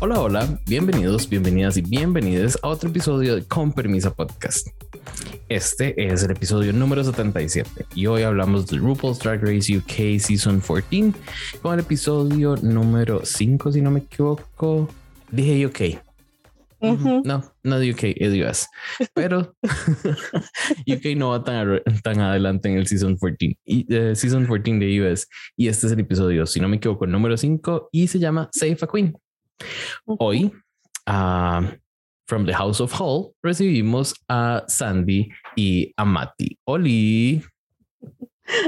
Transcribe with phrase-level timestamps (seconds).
[0.00, 4.68] Hola, hola, bienvenidos, bienvenidas y bienvenidos a otro episodio de Con Permisa Podcast.
[5.48, 10.60] Este es el episodio número 77 y hoy hablamos de RuPaul's Drag Race UK Season
[10.60, 11.12] 14
[11.60, 14.88] con el episodio número 5, si no me equivoco.
[15.30, 16.11] Dije UK.
[17.24, 18.68] No, no de UK, es US.
[19.14, 19.54] Pero
[20.86, 25.02] UK no va tan, tan adelante en el Season 14 y uh, Season 14 de
[25.02, 25.28] US.
[25.56, 28.78] Y este es el episodio, si no me equivoco, número 5 y se llama Save
[28.82, 29.14] a Queen.
[30.06, 30.52] Hoy,
[31.06, 31.62] uh,
[32.26, 36.58] from the House of Hall, recibimos a Sandy y a Mati.
[36.64, 37.42] Oli.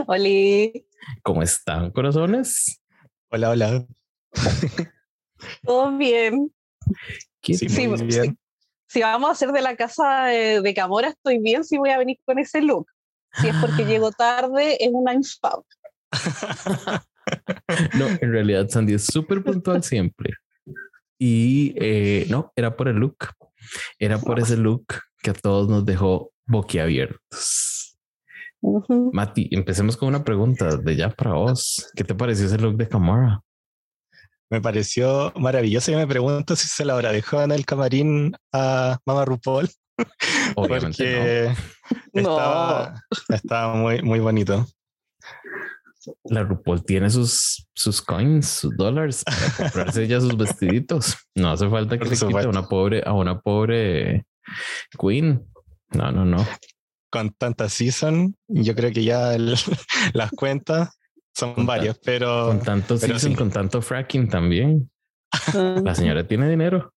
[0.06, 0.86] Oli.
[1.22, 2.80] ¿Cómo están, corazones?
[3.30, 3.86] Hola, hola.
[5.64, 6.52] Todo bien.
[7.44, 8.04] Sí, Sí, muy sí.
[8.04, 8.38] bien.
[8.88, 11.98] Si vamos a hacer de la casa de, de Camora, estoy bien si voy a
[11.98, 12.86] venir con ese look.
[13.40, 15.62] Si es porque llego tarde, es una infame.
[17.94, 20.34] No, en realidad Sandy es súper puntual siempre.
[21.18, 23.16] Y eh, no, era por el look.
[23.98, 24.84] Era por ese look
[25.22, 27.96] que a todos nos dejó boquiabiertos.
[28.60, 29.10] Ujú.
[29.14, 31.90] Mati, empecemos con una pregunta de ya para vos.
[31.96, 33.40] ¿Qué te pareció ese look de Camara?
[34.54, 38.98] Me pareció maravilloso y me pregunto si se la habrá dejado en el camarín a
[39.04, 39.68] Mama RuPaul.
[40.54, 42.36] Obviamente porque No.
[42.38, 44.58] estaba, estaba muy, muy bonito.
[44.58, 44.66] no.
[46.22, 51.16] La RuPaul tiene sus, sus coins, sus dólares para comprarse ya sus vestiditos.
[51.34, 54.24] No hace falta que Por le quite a una pobre, a una pobre
[54.96, 55.44] queen.
[55.90, 56.46] No, no, no.
[57.10, 59.56] Con tanta season, yo creo que ya el-
[60.12, 60.90] las cuentas
[61.34, 63.36] son Con varias, pero Con tanto pero season, sí.
[63.36, 64.90] con tanto fracking también.
[65.54, 66.92] La señora tiene dinero.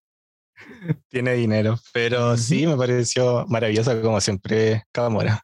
[1.10, 1.78] tiene dinero.
[1.92, 5.42] Pero sí, me pareció maravillosa como siempre Camora.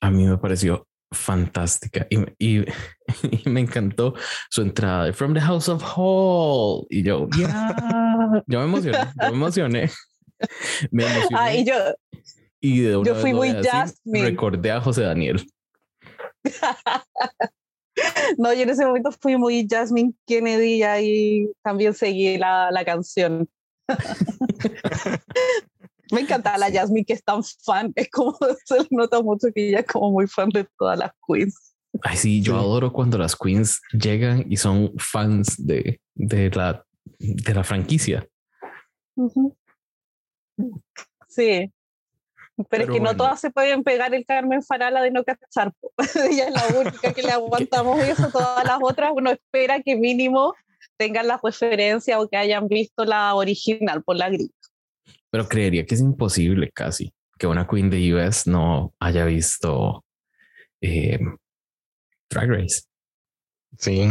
[0.00, 2.64] A mí me pareció fantástica y, y-
[3.44, 4.14] y me encantó
[4.50, 6.86] su entrada de From the House of Hall.
[6.88, 9.90] Y yo, ya, yo me emocioné, yo me emocioné.
[10.90, 11.36] Me emocioné.
[11.38, 11.74] Ah, y yo,
[12.60, 14.24] y de una yo vez fui muy a decir, Jasmine.
[14.30, 15.46] Recordé a José Daniel.
[18.38, 22.84] no, yo en ese momento fui muy Jasmine Kennedy y ahí también seguí la, la
[22.84, 23.48] canción.
[26.10, 28.36] Me encanta la Jasmine que es tan fan, es como
[28.66, 31.74] se le nota mucho que ella es como muy fan de todas las queens.
[32.02, 36.84] Ay, sí, yo adoro cuando las queens llegan y son fans de, de, la,
[37.18, 38.26] de la franquicia.
[41.28, 41.70] Sí.
[42.56, 43.12] Pero, Pero es que bueno.
[43.12, 45.72] no todas se pueden pegar el Carmen Farala de no cachar.
[46.30, 48.28] Ella es la única que le aguantamos eso.
[48.30, 50.54] Todas las otras uno espera que mínimo
[50.98, 54.54] tengan la referencia o que hayan visto la original por la grita.
[55.30, 60.04] Pero creería que es imposible casi que una queen de US no haya visto
[60.82, 61.18] eh,
[62.30, 62.82] Drag Race.
[63.78, 64.08] Sí,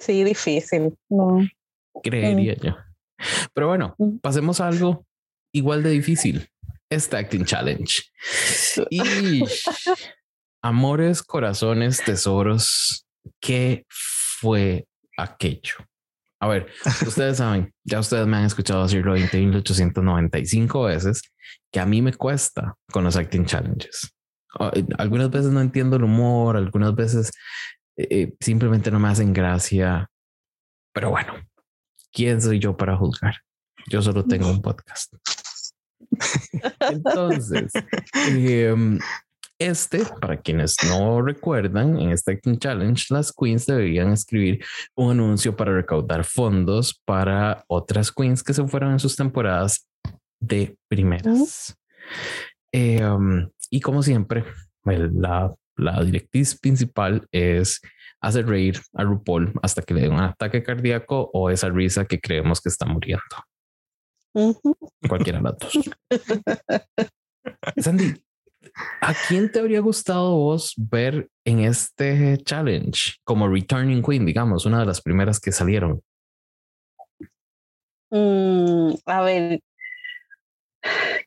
[0.00, 0.94] Sí, difícil.
[1.08, 1.40] No.
[2.02, 2.76] Creería yo.
[3.52, 4.18] Pero bueno, Mm.
[4.18, 5.04] pasemos a algo
[5.52, 6.48] igual de difícil.
[6.90, 8.02] Este Acting Challenge.
[8.90, 9.44] Y
[10.62, 13.06] amores, corazones, tesoros.
[13.40, 15.74] ¿Qué fue aquello?
[16.40, 16.68] A ver,
[17.06, 21.22] ustedes saben, ya ustedes me han escuchado decirlo 20.895 veces,
[21.72, 24.14] que a mí me cuesta con los Acting Challenges.
[24.58, 27.30] Ah, eh, Algunas veces no entiendo el humor, algunas veces
[27.96, 30.08] eh, eh, simplemente no me hacen gracia.
[30.92, 31.34] Pero bueno,
[32.12, 33.34] ¿quién soy yo para juzgar?
[33.88, 35.14] Yo solo tengo un podcast.
[36.90, 37.72] Entonces,
[38.28, 38.98] em,
[39.58, 44.64] este, para quienes no recuerdan, en este Acting Challenge, las queens deberían escribir
[44.94, 49.88] un anuncio para recaudar fondos para otras queens que se fueron en sus temporadas
[50.40, 51.76] de primeras.
[52.72, 54.44] Em, y como siempre,
[54.84, 57.80] el- la, la directriz principal es
[58.20, 62.20] hacer reír a RuPaul hasta que le dé un ataque cardíaco o esa risa que
[62.20, 63.22] creemos que está muriendo.
[65.08, 65.72] Cualquiera de las dos.
[67.78, 68.14] Sandy,
[69.00, 74.80] ¿a quién te habría gustado vos ver en este challenge como Returning Queen, digamos, una
[74.80, 76.02] de las primeras que salieron?
[78.10, 79.60] Mm, a ver,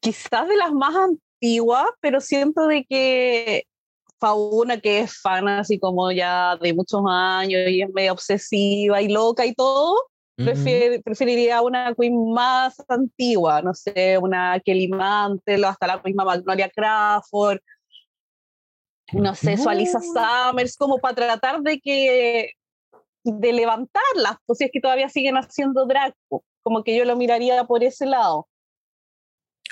[0.02, 3.66] quizás de las más antiguas, pero siento de que
[4.20, 9.10] Fauna, que es fan así como ya de muchos años y es medio obsesiva y
[9.10, 9.96] loca y todo,
[10.44, 16.70] prefier- preferiría una queen más antigua, no sé, una Kelly Mantel hasta la misma Magnolia
[16.70, 17.60] Crawford,
[19.14, 22.52] no sé, su Alisa Summers, como para tratar de que
[23.24, 26.14] de levantarlas, pues si es que todavía siguen haciendo drag,
[26.64, 28.48] como que yo lo miraría por ese lado.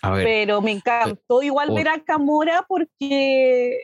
[0.01, 3.83] A ver, Pero me encantó igual ver a Camora porque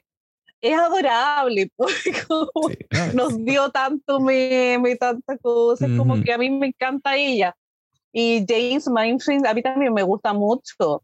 [0.61, 2.69] es adorable, porque como
[3.13, 7.55] nos dio tanto meme, tanta cosa, es como que a mí me encanta ella.
[8.11, 11.03] Y James Mindfield a mí también me gusta mucho.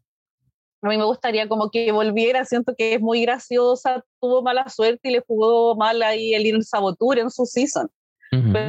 [0.80, 5.10] A mí me gustaría como que volviera, siento que es muy graciosa, tuvo mala suerte
[5.10, 7.88] y le jugó mal ahí el Sabotur en su season.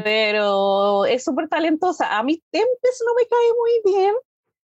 [0.04, 2.18] Pero es súper talentosa.
[2.18, 4.14] A mí Tempest no me cae muy bien,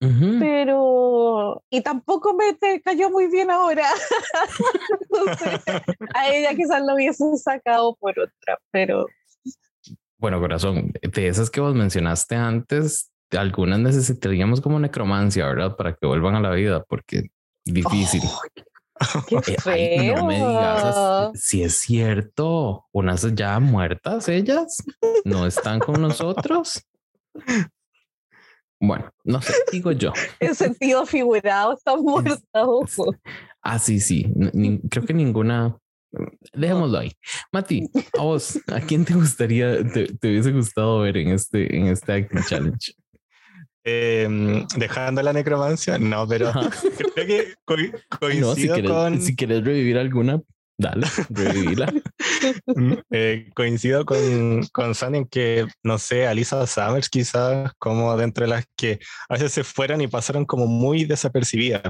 [0.01, 3.85] pero, y tampoco me cayó muy bien ahora.
[6.15, 9.07] a ella quizás lo hubiesen sacado por otra, pero.
[10.17, 15.77] Bueno, corazón, de esas que vos mencionaste antes, algunas necesitaríamos como necromancia, ¿verdad?
[15.77, 17.31] Para que vuelvan a la vida, porque
[17.65, 18.23] difícil.
[19.29, 24.77] qué no me digas si es cierto, unas ya muertas ellas
[25.25, 26.85] no están con nosotros.
[28.81, 30.13] Bueno, no sé, digo yo.
[30.41, 32.41] En sentido figurado, está muerta.
[33.63, 34.27] Ah, sí, sí.
[34.89, 35.77] creo que ninguna.
[36.55, 37.13] Dejémoslo ahí.
[37.53, 37.89] Mati,
[38.19, 42.43] a vos, ¿a quién te gustaría, te, hubiese gustado ver en este, en este acting
[42.49, 42.95] challenge?
[43.85, 46.51] Em, dejando la necromancia, no, pero
[47.15, 49.21] creo que coincido si quieres, con.
[49.21, 50.43] Si quieres revivir alguna,
[50.81, 51.93] Dale, revivila.
[52.67, 58.45] Mm, eh, coincido con, con Sandy en que, no sé, Alisa Summers quizás como dentro
[58.45, 58.99] de las que
[59.29, 61.83] a veces se fueron y pasaron como muy desapercibidas,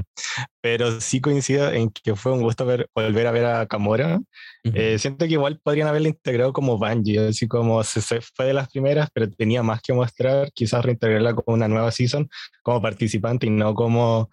[0.60, 4.20] pero sí coincido en que fue un gusto ver, volver a ver a Camora.
[4.64, 8.68] Eh, siento que igual podrían haberla integrado como Bungie, así como se, fue de las
[8.68, 12.28] primeras, pero tenía más que mostrar, quizás reintegrarla como una nueva season,
[12.62, 14.30] como participante y no como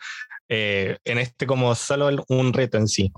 [0.50, 3.12] eh, en este como solo un reto en sí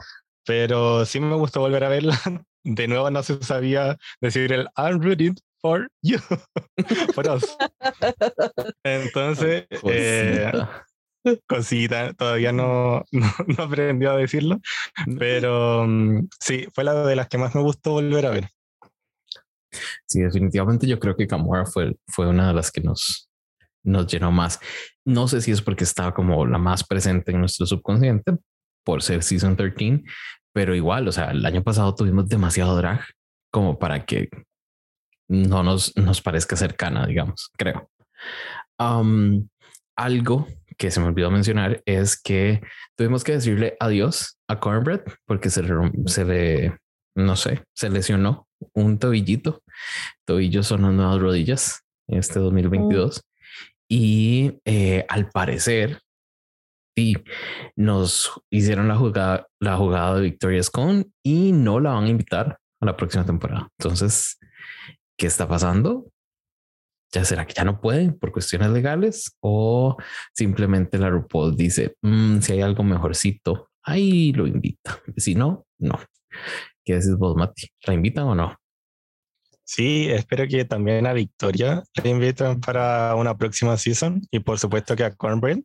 [0.50, 2.20] pero sí me gustó volver a verla.
[2.64, 5.32] De nuevo no se sabía decir el I'm ready
[5.62, 6.18] for you,
[7.14, 7.56] for us.
[8.84, 10.52] Entonces, eh,
[11.46, 14.60] cosita, todavía no, no, aprendió a decirlo,
[15.20, 18.50] pero mm, sí, fue la de las que más me gustó volver a ver.
[20.08, 23.30] Sí, definitivamente yo creo que Camora fue, fue una de las que nos,
[23.84, 24.60] nos llenó más.
[25.06, 28.34] No sé si es porque estaba como la más presente en nuestro subconsciente
[28.84, 30.04] por ser Season 13,
[30.54, 33.02] pero igual, o sea, el año pasado tuvimos demasiado drag
[33.52, 34.30] como para que
[35.28, 37.90] no nos, nos parezca cercana, digamos, creo.
[39.96, 40.48] algo
[40.78, 42.62] que se me olvidó mencionar es que
[42.96, 45.62] tuvimos que decirle adiós a Cornbread porque se,
[46.06, 46.78] se le,
[47.16, 49.62] no sé, se lesionó un tobillito.
[50.26, 53.22] Tobillos son las nuevas rodillas en este 2022.
[53.90, 56.02] Y eh, al parecer
[57.00, 57.18] y
[57.76, 62.60] nos hicieron la jugada, la jugada de Victoria's Con y no la van a invitar
[62.82, 63.70] a la próxima temporada.
[63.80, 64.38] Entonces,
[65.18, 66.12] ¿qué está pasando?
[67.12, 69.98] ¿Ya será que ya no pueden por cuestiones legales o
[70.34, 75.00] simplemente la RuPaul dice mm, si hay algo mejorcito, ahí lo invita.
[75.18, 76.00] Si no, no.
[76.86, 77.68] ¿Qué dices vos, Mati?
[77.86, 78.56] ¿La invitan o no?
[79.64, 84.96] Sí, espero que también a Victoria la inviten para una próxima season y por supuesto
[84.96, 85.60] que a Cornbread,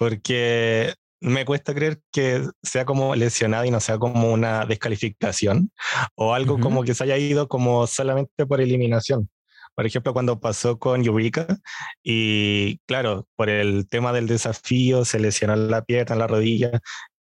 [0.00, 5.70] porque me cuesta creer que sea como lesionada y no sea como una descalificación
[6.14, 9.28] o algo como que se haya ido como solamente por eliminación.
[9.74, 11.58] Por ejemplo, cuando pasó con Eureka
[12.02, 16.80] y claro, por el tema del desafío se lesionó la pierna, la rodilla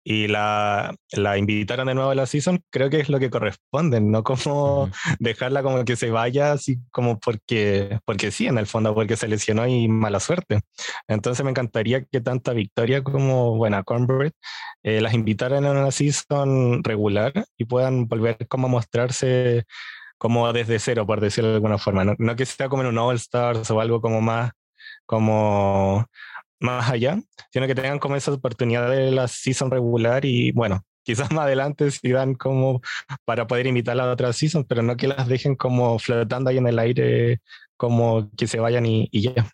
[0.10, 4.02] y la, la, invitaron de nuevo a la season, creo que es lo que corresponde,
[4.02, 4.90] no como
[5.20, 9.28] dejarla como que se vaya así como porque, porque sí, en el fondo, porque se
[9.28, 10.62] lesionó y mala suerte.
[11.08, 14.32] Entonces me encantaría que tanta Victoria como, bueno, Cornbread
[14.82, 19.66] eh, las invitaran a una season regular y puedan volver como a mostrarse
[20.18, 22.04] como desde cero, por decirlo de alguna forma.
[22.04, 24.54] No, no que sea como en un All Stars o algo como más
[25.06, 26.06] como
[26.60, 31.32] más allá, sino que tengan como esa oportunidad de la season regular y bueno, quizás
[31.32, 32.82] más adelante si dan como
[33.26, 36.58] para poder invitar a la otra season, pero no que las dejen como flotando ahí
[36.58, 37.42] en el aire,
[37.78, 39.50] como que se vayan y, y ya.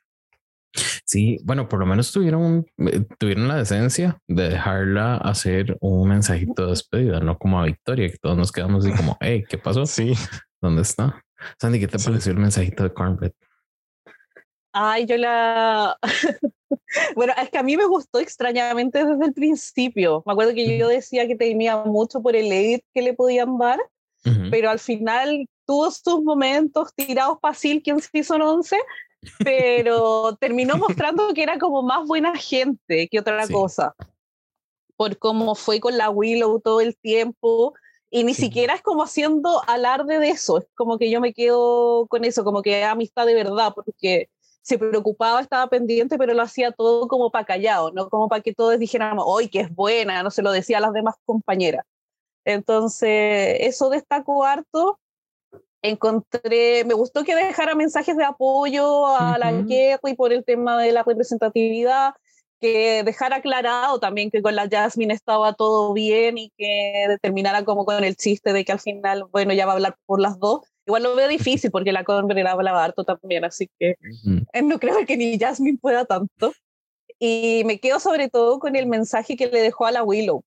[1.06, 6.64] Sí, bueno, por lo menos tuvieron, eh, tuvieron la decencia de dejarla hacer un mensajito
[6.64, 9.86] de despedida, no como a Victoria, que todos nos quedamos así como, hey, ¿qué pasó?
[9.96, 10.14] Sí.
[10.62, 11.24] ¿Dónde está?
[11.60, 13.32] Sandy, ¿qué te pareció el mensajito de Cornbread?
[14.78, 15.98] Ay, yo la...
[17.16, 20.22] bueno, es que a mí me gustó extrañamente desde el principio.
[20.26, 23.80] Me acuerdo que yo decía que temía mucho por el edit que le podían dar,
[24.52, 28.78] pero al final tuvo sus momentos tirados para Silk en Season 11,
[29.46, 33.96] pero terminó mostrando que era como más buena gente que otra cosa.
[34.98, 37.76] Por cómo fue con la Willow todo el tiempo.
[38.10, 42.08] Y ni siquiera es como haciendo alarde de eso, es como que yo me quedo
[42.08, 44.30] con eso, como que amistad de verdad, porque
[44.66, 48.52] se preocupaba, estaba pendiente, pero lo hacía todo como para callado, no como para que
[48.52, 51.86] todos dijéramos, hoy que es buena, no se lo decía a las demás compañeras.
[52.46, 55.00] Entonces, eso destacó harto.
[55.84, 60.82] Encontré, me gustó que dejara mensajes de apoyo a la guerra y por el tema
[60.82, 62.16] de la representatividad,
[62.60, 67.86] que dejara aclarado también que con la Jasmine estaba todo bien y que terminara como
[67.86, 70.62] con el chiste de que al final, bueno, ya va a hablar por las dos.
[70.86, 73.96] Igual lo veo difícil porque la Conver hablaba harto también, así que
[74.64, 76.54] no creo que ni Jasmine pueda tanto.
[77.18, 80.44] Y me quedo sobre todo con el mensaje que le dejó a la Willow.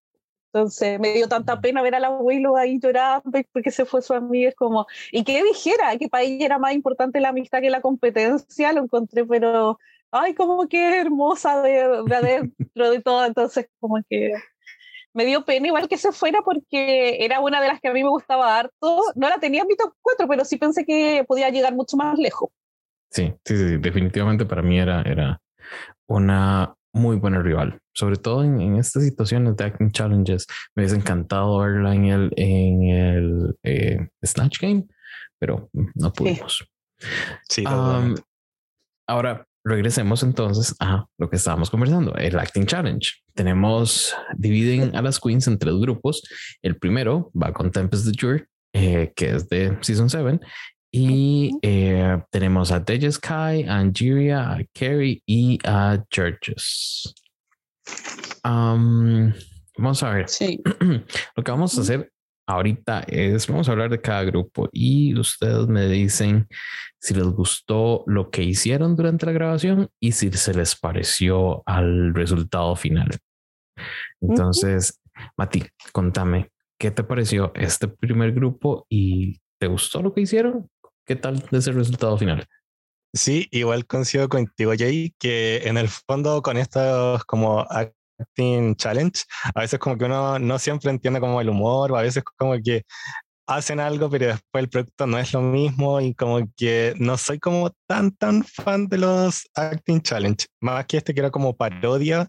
[0.53, 4.15] Entonces me dio tanta pena ver a la Willow ahí llorando porque se fue su
[4.15, 4.51] amiga.
[4.51, 7.81] Es como, y que dijera que para ella era más importante la amistad que la
[7.81, 9.79] competencia, lo encontré, pero
[10.11, 13.25] ay, como que hermosa de, de adentro de todo.
[13.27, 14.33] Entonces, como que
[15.19, 18.05] me dio pena igual que se fuera porque era una de las que a mí
[18.05, 19.03] me gustaba harto.
[19.17, 22.17] No la tenía en mi top 4, pero sí pensé que podía llegar mucho más
[22.17, 22.51] lejos.
[23.11, 25.41] Sí, sí, sí, definitivamente para mí era, era
[26.07, 30.47] una muy buena rival, sobre todo en, estas situaciones de acting challenges.
[30.77, 34.87] Me hubiese encantado verla en el, en el eh, Snatch Game,
[35.41, 36.65] pero no pudimos.
[37.49, 37.65] Sí,
[39.09, 43.11] ahora regresemos entonces a lo que estábamos conversando, el Acting Challenge.
[43.35, 46.23] Tenemos, dividen a las queens en tres grupos.
[46.63, 50.41] El primero va con Tempest the Jury, eh, que es de Season 7,
[50.91, 57.15] y eh, tenemos a Deja Sky, a Angeria, a Carrie y a Churches.
[58.43, 60.29] vamos a ver.
[60.29, 60.61] Sí.
[61.37, 62.11] Lo que vamos a hacer
[62.49, 66.49] ahorita es, vamos a hablar de cada grupo y ustedes me dicen
[66.99, 72.15] si les gustó lo que hicieron durante la grabación y si se les pareció al
[72.15, 73.11] resultado final.
[74.21, 74.99] Entonces,
[75.37, 75.63] Mati,
[75.93, 80.71] contame, ¿qué te pareció este primer grupo y te gustó lo que hicieron?
[81.05, 82.47] ¿Qué tal de ese resultado final?
[83.13, 87.67] Sí, igual coincido contigo, Jay, que en el fondo con estos como
[88.19, 89.23] acting challenge,
[89.55, 92.55] a veces como que uno no siempre entiende como el humor, o a veces como
[92.63, 92.85] que
[93.47, 97.39] hacen algo, pero después el producto no es lo mismo y como que no soy
[97.39, 102.29] como tan, tan fan de los acting challenge, más que este que era como parodia,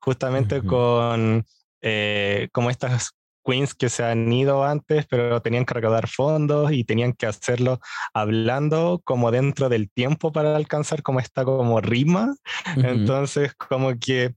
[0.00, 1.44] justamente con
[1.80, 3.12] eh, como estas
[3.48, 7.80] queens que se han ido antes, pero tenían que recaudar fondos y tenían que hacerlo
[8.12, 12.34] hablando como dentro del tiempo para alcanzar como esta como rima.
[12.76, 14.34] Entonces, como que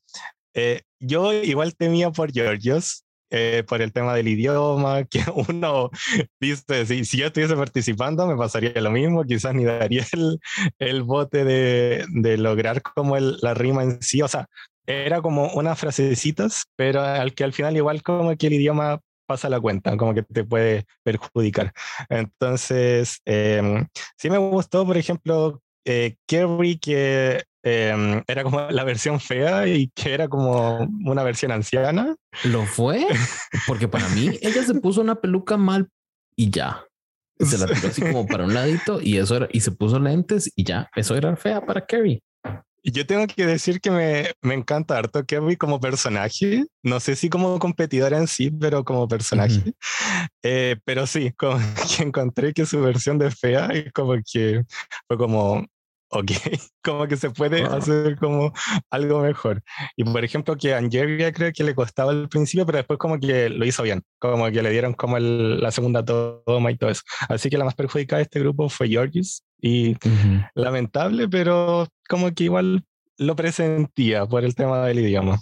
[0.54, 5.90] eh, yo igual temía por Georgios, eh, por el tema del idioma, que uno
[6.40, 10.40] dice, si, si, yo estuviese participando me pasaría lo mismo, quizás ni daría el,
[10.80, 14.48] el bote de, de lograr como el, la rima en sí, o sea,
[14.86, 19.48] era como unas frasecitas, pero al que al final igual como que el idioma pasa
[19.48, 21.72] la cuenta, como que te puede perjudicar.
[22.10, 23.86] Entonces, eh,
[24.18, 29.90] sí me gustó, por ejemplo, eh, Kerry, que Em, era como la versión fea y
[29.90, 32.16] que era como una versión anciana.
[32.44, 33.06] ¿Lo fue?
[33.68, 35.88] Porque para mí ella se puso una peluca mal
[36.36, 36.84] y ya.
[37.40, 40.52] Se la tiró así como para un ladito y eso era, y se puso lentes
[40.56, 42.22] y ya, eso era fea para Carrie.
[42.84, 46.66] Yo tengo que decir que me, me encanta harto Kerry como personaje.
[46.82, 49.74] No sé si como competidora en sí, pero como personaje.
[50.42, 51.58] Eh, pero sí, como
[51.98, 54.64] que encontré que su versión de fea es como que
[55.08, 55.66] fue como,
[56.12, 56.32] ok,
[56.84, 58.54] como que se puede hacer como
[58.90, 59.64] algo mejor.
[59.96, 63.20] Y por ejemplo, que a Angelia creo que le costaba al principio, pero después como
[63.20, 67.02] que lo hizo bien, como que le dieron como la segunda toma y todo eso.
[67.30, 69.96] Así que la más perjudicada de este grupo fue Georgis y
[70.54, 72.84] lamentable, pero como que igual
[73.18, 75.40] lo presentía por el tema del idioma.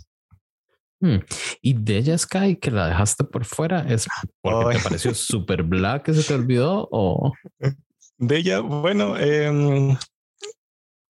[1.01, 1.19] Hmm.
[1.61, 4.05] Y Deja Sky, que la dejaste por fuera, ¿es
[4.41, 7.33] porque te pareció súper black que se te olvidó o...?
[8.21, 9.97] De ella, bueno, eh,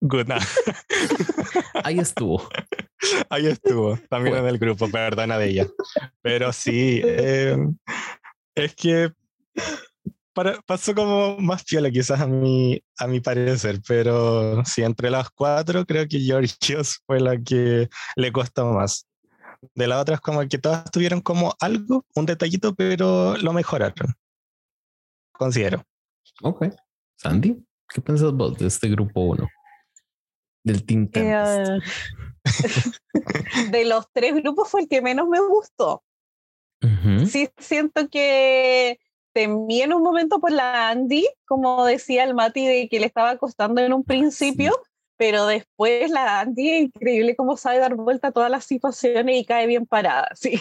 [0.02, 0.30] Good
[1.84, 2.48] Ahí estuvo.
[3.30, 5.68] Ahí estuvo, también en el grupo, perdona de ella.
[6.22, 7.58] Pero sí, eh,
[8.56, 9.12] es que
[10.66, 15.86] pasó como más piola quizás a mi, a mi parecer, pero sí, entre las cuatro
[15.86, 19.06] creo que Georgios fue la que le costó más.
[19.76, 24.14] De las otras como que todas tuvieron como algo, un detallito, pero lo mejoraron.
[25.34, 25.84] Considero.
[26.42, 26.68] Ok.
[27.18, 29.48] Sandy, ¿qué piensas vos de este grupo 1?
[30.64, 31.80] Del Team eh,
[33.72, 36.04] de los tres grupos fue el que menos me gustó.
[37.28, 39.00] Sí, siento que
[39.34, 43.38] temí en un momento por la Andy, como decía el Mati, de que le estaba
[43.38, 44.74] costando en un principio,
[45.18, 49.46] pero después la Andy es increíble cómo sabe dar vuelta a todas las situaciones y
[49.46, 50.30] cae bien parada.
[50.36, 50.58] Sí,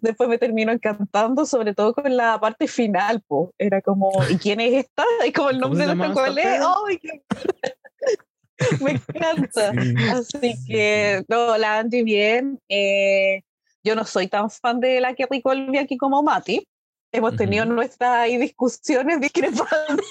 [0.00, 4.60] después me terminó encantando, sobre todo con la parte final, pues era como, ¿y quién
[4.60, 5.04] es esta?
[5.26, 6.60] Y como el nombre de la cual es,
[8.80, 9.72] me encanta.
[10.12, 12.60] Así que, no, la Andy bien.
[12.68, 13.42] Eh,
[13.84, 16.66] yo no soy tan fan de la Kerry Colby aquí como Mati.
[17.14, 20.06] Hemos tenido nuestras discusiones discrepantes,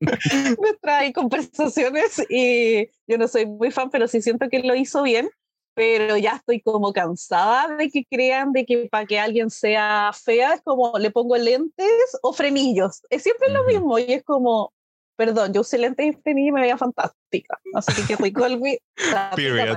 [0.58, 5.28] nuestras conversaciones y yo no soy muy fan, pero sí siento que lo hizo bien,
[5.74, 10.54] pero ya estoy como cansada de que crean de que para que alguien sea fea
[10.54, 14.72] es como le pongo lentes o frenillos, es siempre lo mismo y es como,
[15.20, 18.78] perdón, yo usé lentes y me veía fantástica, así que fui Colby.
[19.36, 19.76] Period.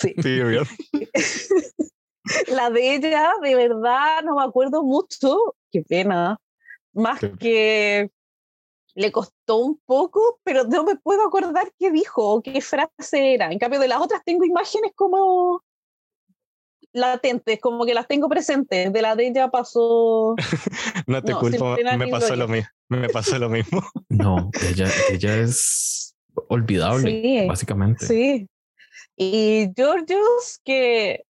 [0.00, 0.14] Sí.
[0.14, 0.66] Period.
[2.48, 5.54] La de ella, de verdad, no me acuerdo mucho.
[5.70, 6.38] Qué pena.
[6.94, 8.10] Más Qué- que
[8.94, 13.52] le costó un poco, pero no me puedo acordar qué dijo o qué frase era.
[13.52, 15.62] En cambio, de las otras tengo imágenes como
[16.92, 18.92] latentes, como que las tengo presentes.
[18.92, 20.34] De la de ella pasó.
[21.06, 23.82] No te No, culpo, me pasó, lo mismo, me pasó lo mismo.
[24.08, 26.14] No, ella, ella es
[26.48, 28.06] olvidable, Sí, básicamente.
[28.06, 28.48] Sí.
[29.16, 31.24] Y Georgios, que.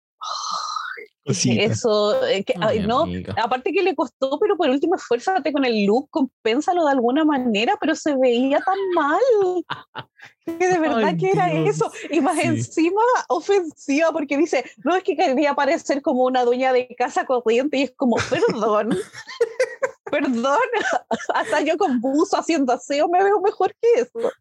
[1.29, 1.63] Cosita.
[1.63, 3.35] Eso, eh, que, ay, no, amiga.
[3.37, 7.77] aparte que le costó, pero por último esfuérzate con el look, compénsalo de alguna manera,
[7.79, 10.05] pero se veía tan mal.
[10.45, 11.75] Que de verdad Ay, que era Dios.
[11.75, 11.91] eso.
[12.09, 12.47] Y más Sí.
[12.47, 17.77] encima ofensiva, porque dice, no es que quería parecer como una dueña de casa corriente,
[17.77, 18.97] y es como, perdón,
[20.11, 20.59] perdón,
[21.35, 24.31] hasta yo con buzo haciendo aseo me veo mejor que eso.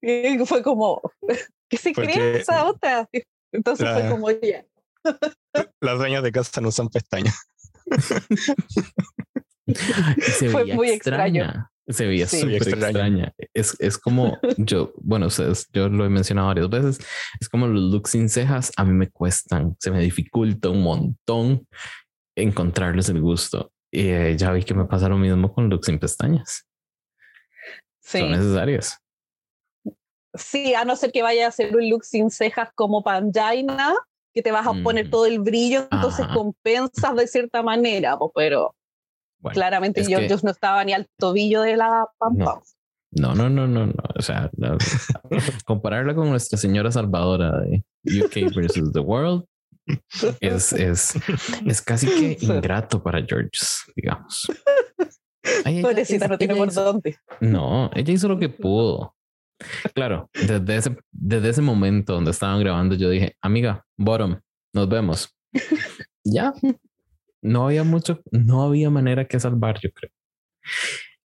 [0.00, 1.00] Y fue como,
[1.68, 3.08] ¿qué se cree Porque- esa otra?
[3.52, 4.64] Entonces fue La- como, ya.
[5.80, 7.36] Las dueñas de casa no usan pestañas.
[10.20, 11.42] Se Fue veía muy extraño.
[11.44, 11.70] extraña.
[11.86, 12.40] Se veía Sí.
[12.40, 12.86] súper Extraña.
[12.88, 13.32] extraña.
[13.52, 16.98] Es, es como yo, bueno, ustedes, yo lo he mencionado varias veces.
[17.40, 18.72] Es como los looks sin cejas.
[18.76, 21.66] A mí me cuestan, se me dificulta un montón
[22.36, 23.70] encontrarles el gusto.
[23.90, 26.66] Y eh, ya vi que me pasa lo mismo con looks sin pestañas.
[28.02, 28.20] Sí.
[28.20, 28.98] Son necesarias.
[30.34, 33.94] Sí, a no ser que vaya a hacer un look sin cejas como Panjaina,
[34.34, 35.10] que te vas a poner Mm.
[35.10, 36.34] todo el brillo, entonces Ajá.
[36.34, 38.74] compensas de cierta manera, po, pero
[39.38, 42.60] Bueno, claramente yo, que- yo no estaba ni al tobillo de la pampa.
[43.12, 43.92] No, no, no, no, no.
[44.16, 44.76] O sea, la-
[45.66, 47.84] compararla con nuestra señora salvadora de
[48.24, 49.44] UK versus the world
[50.40, 51.14] es, es,
[51.66, 53.50] es casi que ingrato para George,
[53.94, 54.46] digamos.
[55.64, 57.16] Ay, ella- Pobrecita, es- no tiene ella por hizo- dónde.
[57.40, 59.13] No, ella hizo lo que pudo.
[59.94, 64.40] Claro, desde ese, desde ese momento donde estaban grabando, yo dije, amiga, bottom,
[64.72, 65.36] nos vemos.
[66.24, 66.52] ya.
[67.42, 70.10] No había mucho, no había manera que salvar, yo creo.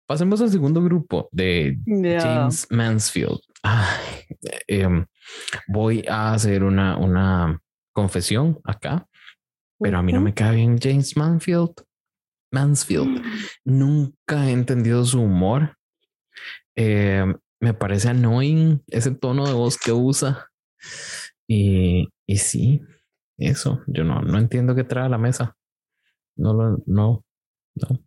[0.07, 1.77] Pasemos al segundo grupo de.
[1.85, 3.39] James Mansfield.
[3.61, 4.25] Ay,
[4.67, 5.05] em,
[5.67, 7.61] voy a hacer una, una
[7.93, 9.05] confesión acá,
[9.79, 11.73] pero a mí no me cae bien James Mansfield.
[12.51, 13.21] Mansfield.
[13.65, 15.77] Nunca he entendido su humor.
[16.75, 17.25] Eh,
[17.59, 20.47] me parece annoying ese tono de voz que usa.
[21.47, 22.81] Y, y sí,
[23.37, 23.81] eso.
[23.87, 25.55] Yo no, no entiendo qué trae a la mesa.
[26.35, 27.25] No lo, no,
[27.75, 27.99] no.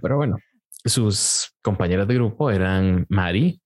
[0.00, 0.36] Pero bueno,
[0.84, 3.60] sus compañeras de grupo eran Mari.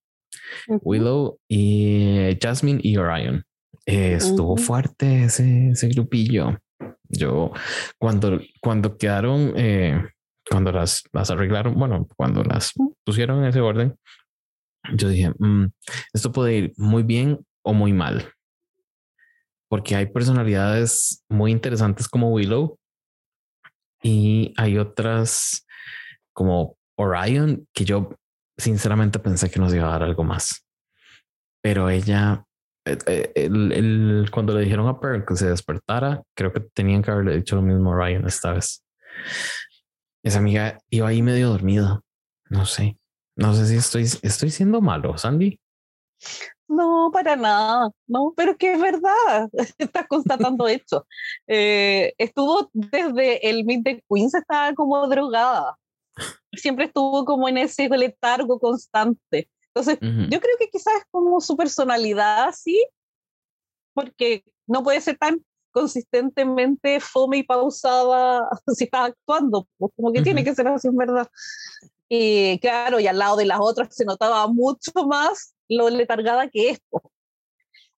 [0.82, 3.44] Willow y Jasmine y Orion.
[3.86, 6.58] Eh, estuvo fuerte ese, ese grupillo.
[7.08, 7.52] Yo,
[7.98, 10.00] cuando, cuando quedaron, eh,
[10.48, 12.72] cuando las, las arreglaron, bueno, cuando las
[13.04, 13.96] pusieron en ese orden,
[14.94, 15.66] yo dije, "Mm,
[16.12, 18.32] esto puede ir muy bien o muy mal.
[19.68, 22.78] Porque hay personalidades muy interesantes como Willow
[24.02, 25.66] y hay otras
[26.32, 28.10] como Orion que yo
[28.56, 30.66] sinceramente pensé que nos iba a dar algo más.
[31.62, 32.44] Pero ella,
[32.86, 37.36] eh, eh, cuando le dijeron a Pearl que se despertara, creo que tenían que haberle
[37.36, 38.84] dicho lo mismo a Orion esta vez.
[40.22, 42.00] Esa amiga iba ahí medio dormida.
[42.48, 42.99] No sé.
[43.40, 45.58] No sé si estoy, estoy siendo malo, Sandy.
[46.68, 49.48] No, para nada, no, pero que es verdad,
[49.78, 51.06] estás constatando esto.
[51.46, 55.78] Eh, estuvo desde el Meet the Queens, estaba como drogada,
[56.52, 59.48] siempre estuvo como en ese letargo constante.
[59.74, 60.28] Entonces, Ujú.
[60.28, 62.86] yo creo que quizás es como su personalidad así,
[63.94, 70.20] porque no puede ser tan consistentemente fome y pausada si está actuando, pues, como que
[70.20, 70.50] tiene Ujú.
[70.50, 71.26] que ser así en verdad.
[72.12, 76.70] Y claro, y al lado de las otras se notaba mucho más lo letargada que
[76.70, 76.80] es.
[76.90, 77.12] po.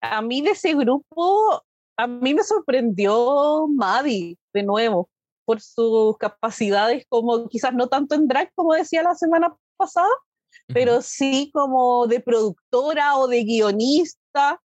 [0.02, 1.64] A mí de ese grupo,
[1.96, 5.08] a mí me sorprendió Maddie de nuevo
[5.46, 10.10] por sus capacidades como quizás no tanto en drag como decía la semana pasada,
[10.66, 14.60] pero sí como de productora o de guionista,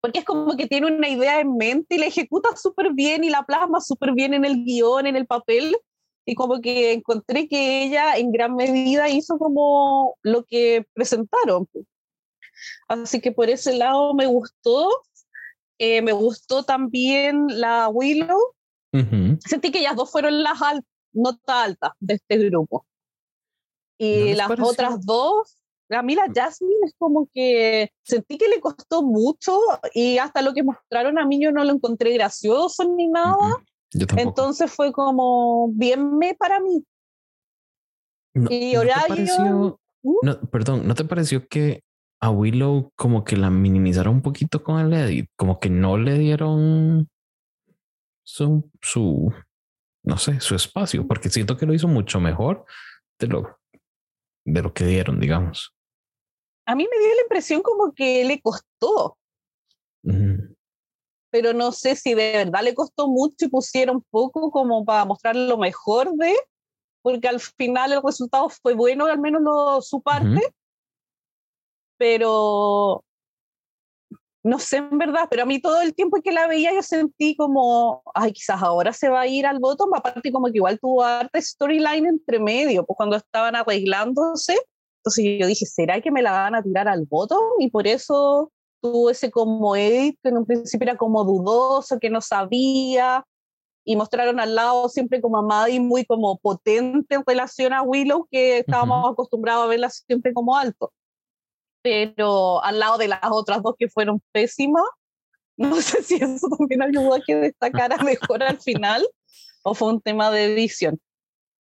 [0.00, 3.30] porque es como que tiene una idea en mente y la ejecuta súper bien y
[3.30, 5.76] la plasma súper bien en el guion, en el papel,
[6.26, 11.68] y como que encontré que ella en gran medida hizo como lo que presentaron.
[12.88, 14.88] Así que por ese lado me gustó.
[15.78, 18.54] Eh, me gustó también la Willow.
[18.92, 19.38] Ujú.
[19.44, 22.86] Sentí que ellas dos fueron las, al- nota alta de este grupo.
[23.98, 25.56] Y las otras dos,
[25.90, 29.58] a mí la Jasmine es como que sentí que le costó mucho
[29.92, 33.36] y hasta lo que mostraron a mí yo no lo encontré gracioso ni nada.
[34.16, 36.84] Entonces fue como bien me para mí.
[38.34, 39.80] y horario.
[40.02, 40.16] ¿Mm?
[40.22, 41.82] No, perdón, ¿no te pareció que
[42.20, 45.30] a Willow como que la minimizaron un poquito con el edit?
[45.36, 47.08] Como que no le dieron
[48.24, 49.32] su, su,
[50.02, 52.64] no sé, su espacio, porque siento que lo hizo mucho mejor
[53.18, 53.58] de lo,
[54.44, 55.74] de lo que dieron, digamos.
[56.66, 59.18] A mí me dio la impresión como que le costó.
[61.34, 65.34] Pero no sé si de verdad le costó mucho y pusieron poco como para mostrar
[65.34, 66.32] lo mejor de,
[67.02, 70.54] porque al final el resultado fue bueno, al menos lo, su parte.
[71.98, 73.02] Pero
[74.44, 77.34] no sé en verdad, pero a mí todo el tiempo que la veía yo sentí
[77.34, 81.02] como, ay, quizás ahora se va a ir al bottom, aparte como que igual tuvo
[81.02, 84.56] arte storyline entre medio, pues cuando estaban arreglándose,
[84.98, 87.42] entonces yo dije, ¿será que me la van a tirar al bottom?
[87.58, 88.52] Y por eso
[88.84, 93.24] tuvo ese como edit que en un principio era como dudoso, que no sabía,
[93.84, 98.28] y mostraron al lado siempre como a Maddie muy como potente en relación a Willow,
[98.30, 100.92] que estábamos acostumbrados a verla siempre como alto
[101.84, 104.84] pero al lado de las otras dos que fueron pésimas,
[105.58, 109.06] no sé si eso también ayudó a que destacara mejor al final
[109.62, 110.98] o fue un tema de edición.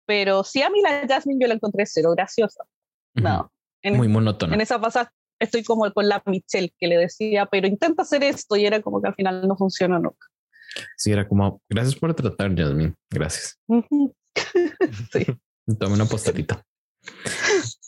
[0.07, 2.65] Pero sí, a mí la Jasmine yo la encontré cero graciosa.
[3.15, 3.51] No.
[3.83, 4.55] Muy monótona.
[4.55, 8.57] En esa pasada estoy como con la Michelle que le decía, pero intenta hacer esto
[8.57, 10.29] y era como que al final no funcionó nunca.
[10.97, 12.95] Sí, era como, gracias por tratar, Jasmine.
[13.11, 13.59] Gracias.
[15.13, 15.27] sí.
[15.79, 16.65] Tome una postalita.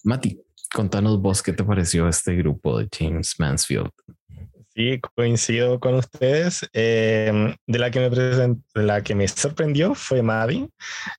[0.05, 0.41] Mati,
[0.73, 3.91] Contanos vos qué te pareció este grupo de James Mansfield.
[4.75, 6.67] Sí, coincido con ustedes.
[6.73, 10.71] Em, de, la que me de la que me sorprendió fue Maddie,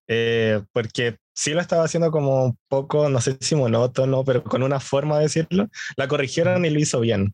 [0.07, 4.63] eh, porque sí lo estaba haciendo como un poco, no sé si monótono, pero con
[4.63, 5.67] una forma de decirlo.
[5.95, 7.33] La corrigieron y lo hizo bien.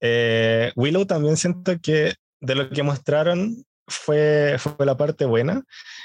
[0.00, 5.62] Eh, Willow también siento que de lo que mostraron fue, fue la parte buena.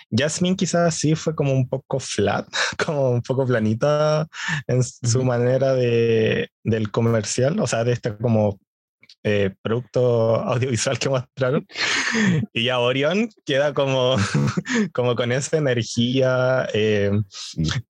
[0.10, 2.48] Jasmine quizás sí fue como un poco flat,
[2.86, 4.28] como un poco planita
[4.68, 8.60] en su manera de, del comercial, o sea, de este como
[9.24, 11.68] eh, producto audiovisual que mostraron.
[12.54, 14.16] Y ya Orion queda como,
[14.94, 16.68] como con esa energía.
[16.74, 17.12] Eh,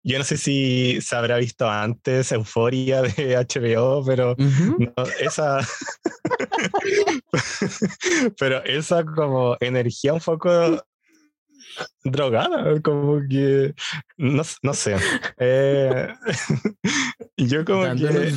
[0.03, 4.35] yo no sé si se habrá visto antes Euforia de HBO, pero
[5.19, 5.59] esa.
[8.39, 10.81] pero esa como energía un poco
[12.03, 13.73] drogada, como que
[14.17, 14.95] no, no sé.
[15.37, 16.13] Eh,
[17.37, 18.33] yo como que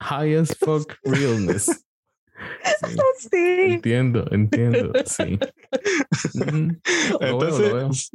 [0.00, 1.84] highest fuck realness.
[3.18, 3.28] Sí.
[3.32, 5.38] Entiendo, entiendo, sí.
[7.20, 8.10] Entonces,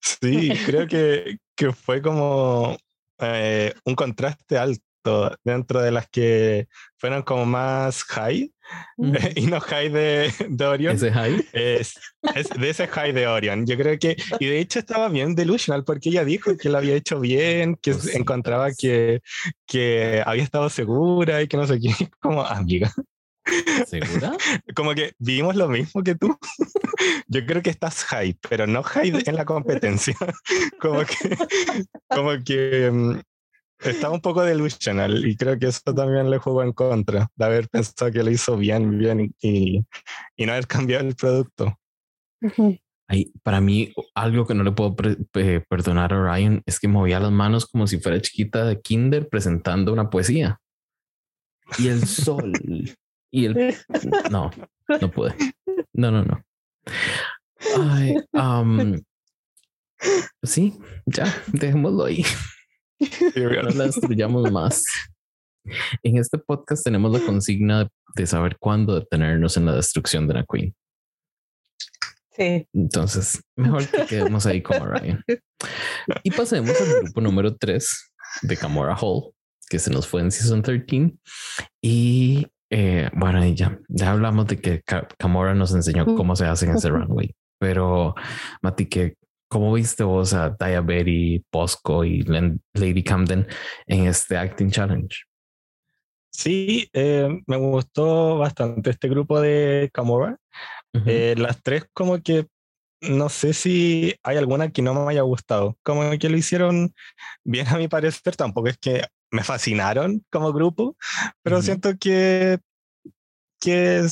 [0.00, 2.76] sí, creo que, que fue como
[3.18, 8.52] eh, un contraste alto dentro de las que fueron como más high
[9.34, 10.96] y no high de, de Orion.
[10.96, 11.44] ¿Ese high?
[11.52, 11.94] Es,
[12.58, 13.66] de ese high de Orion.
[13.66, 16.94] Yo creo que, y de hecho estaba bien delusional porque ella dijo que lo había
[16.94, 19.22] hecho bien, que pues encontraba que,
[19.66, 22.92] que había estado segura y que no sé qué, como amiga.
[23.86, 24.36] ¿Segura?
[24.74, 26.36] Como que vimos lo mismo que tú.
[27.28, 30.14] Yo creo que estás high, pero no high en la competencia.
[30.80, 31.36] Como que,
[32.08, 33.20] como que mm,
[33.80, 37.68] estaba un poco delusional y creo que eso también le jugó en contra de haber
[37.68, 39.84] pensado que lo hizo bien, bien y,
[40.36, 41.78] y no haber cambiado el producto.
[43.42, 47.66] para mí, algo que no le puedo perdonar a Ryan es que movía las manos
[47.66, 50.60] como si fuera chiquita de Kinder presentando una poesía.
[51.78, 52.52] Y el sol.
[53.30, 53.76] Y el.
[54.30, 54.50] No,
[55.00, 55.34] no pude.
[55.92, 56.44] No, no, no.
[57.78, 58.16] Ay,
[60.42, 62.24] sí, ya, dejémoslo ahí.
[63.36, 64.84] No la destruyamos más.
[66.02, 70.44] En este podcast tenemos la consigna de saber cuándo detenernos en la destrucción de la
[70.50, 70.74] Queen.
[72.32, 72.66] Sí.
[72.72, 75.22] Entonces, mejor que quedemos ahí como Ryan.
[76.22, 78.12] Y pasemos al grupo número 3
[78.42, 79.32] de Camora Hall,
[79.68, 81.12] que se nos fue en Season 13.
[81.82, 84.82] Y eh, bueno, ya, ya hablamos de que
[85.18, 87.34] Camora nos enseñó cómo se hace en ese runway.
[87.58, 88.14] Pero,
[88.62, 89.16] Mati, que
[89.52, 93.48] ¿Cómo viste vos a Diabetes, Bosco y Lady Camden
[93.88, 95.24] en este Acting Challenge?
[96.30, 100.36] Sí, eh, me gustó bastante este grupo de Camora.
[101.04, 102.46] Eh, las tres como que
[103.00, 105.76] no sé si hay alguna que no me haya gustado.
[105.82, 106.94] Como que lo hicieron
[107.42, 110.96] bien a mi parecer, tampoco es que me fascinaron como grupo,
[111.42, 112.58] pero siento que,
[113.60, 114.06] que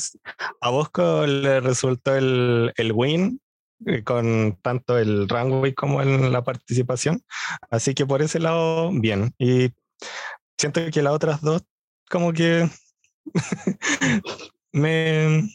[0.61, 3.41] a Bosco le resultó el, el win
[3.87, 7.23] eh, con tanto el runway como en la participación.
[7.71, 9.35] Así que por ese lado, bien.
[9.39, 9.71] Y
[10.57, 11.63] siento que las otras dos,
[12.11, 12.69] como que
[14.73, 15.49] me.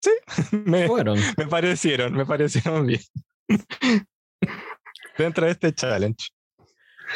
[0.00, 0.10] Sí,
[0.64, 0.88] me,
[1.36, 3.00] me parecieron, me parecieron bien.
[5.18, 6.28] Dentro de este challenge.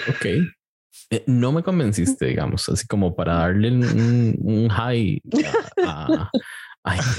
[0.08, 0.26] Ok.
[1.10, 5.20] Eh, no me convenciste, digamos, así como para darle un, high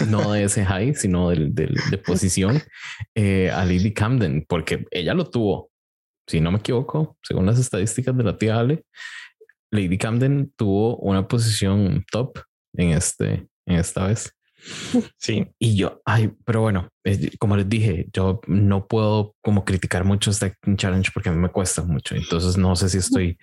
[0.09, 2.61] no de ese high, sino del, de posición
[3.15, 5.71] eh, a Lily Camden, porque ella lo tuvo.
[6.27, 8.83] Si no me equivoco, según las estadísticas de la tía Ale,
[9.71, 12.39] Lady Camden tuvo una posición top
[12.75, 14.31] en este, en esta vez.
[15.17, 15.47] Sí.
[15.59, 16.89] Y yo, ay, pero bueno,
[17.39, 21.49] como les dije, yo no puedo como criticar mucho este challenge porque a mí me
[21.49, 22.15] cuesta mucho.
[22.15, 23.37] Entonces no sé si estoy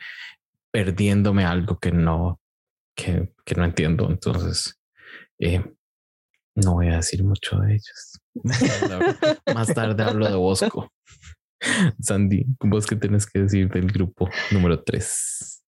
[0.70, 2.40] perdiéndome algo que no,
[2.94, 4.08] que, que no entiendo.
[4.08, 4.78] Entonces,
[5.38, 5.64] eh,
[6.54, 8.20] no voy a decir mucho de ellos.
[9.54, 10.92] Más tarde hablo de Bosco.
[12.00, 15.59] Sandy, vos qué tienes que decir del grupo número 3?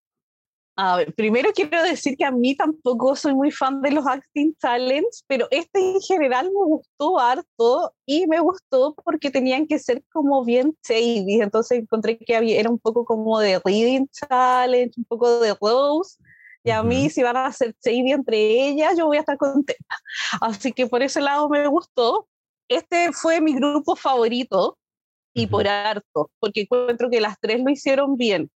[0.74, 4.54] A ver, primero quiero decir que a mí tampoco soy muy fan de los acting
[4.58, 10.02] talents, pero este en general me gustó harto y me gustó porque tenían que ser
[10.10, 15.04] como bien shady, entonces encontré que había, era un poco como de reading challenge, un
[15.04, 16.16] poco de rose,
[16.64, 19.96] y a mí si van a hacer shady entre ellas, yo voy a estar contenta.
[20.40, 22.28] Así que por ese lado me gustó.
[22.68, 24.78] Este fue mi grupo favorito
[25.34, 28.50] y por harto, porque encuentro que las tres lo hicieron bien.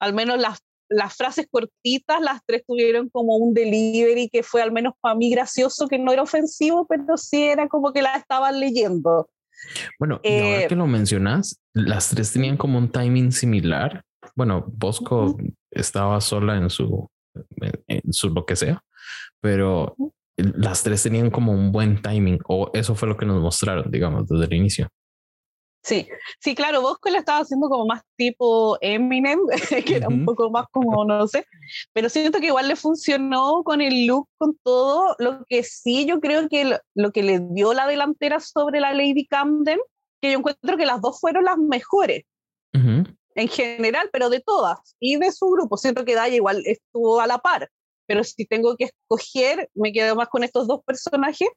[0.00, 4.72] Al menos las las frases cortitas, las tres tuvieron como un delivery que fue al
[4.72, 8.58] menos para mí gracioso, que no era ofensivo, pero sí era como que la estaban
[8.58, 9.28] leyendo.
[9.98, 14.02] Bueno, y ahora eh, que lo mencionas, las tres tenían como un timing similar.
[14.36, 15.36] Bueno, Bosco
[15.70, 17.08] estaba sola en su,
[17.86, 18.82] en su lo que sea,
[19.40, 19.96] pero
[20.36, 24.28] las tres tenían como un buen timing, o eso fue lo que nos mostraron, digamos,
[24.28, 24.88] desde el inicio.
[25.88, 26.06] Sí,
[26.38, 29.38] sí, claro, Bosco lo estaba haciendo como más tipo Eminem,
[29.86, 31.46] que era un poco más como, no sé,
[31.94, 36.20] pero siento que igual le funcionó con el look, con todo, lo que sí yo
[36.20, 39.78] creo que lo, que le dio la delantera sobre la Lady Camden,
[40.20, 42.24] que yo encuentro que las dos fueron las mejores.
[42.74, 45.78] En general, pero de todas y de su grupo.
[45.78, 47.70] Siento que Daya igual estuvo a la par,
[48.06, 51.48] pero si tengo que escoger, me quedo más con estos dos personajes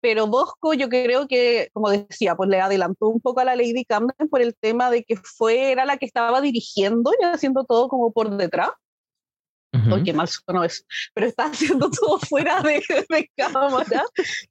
[0.00, 3.84] pero Bosco yo creo que, como decía, pues le adelantó un poco a la Lady
[3.84, 7.88] Camden por el tema de que fue, era la que estaba dirigiendo y haciendo todo
[7.88, 8.70] como por detrás.
[9.72, 10.82] Uh qué mal sonó eso,
[11.14, 14.04] pero está haciendo todo fuera de, de cámara.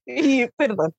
[0.06, 0.94] Y, perdón.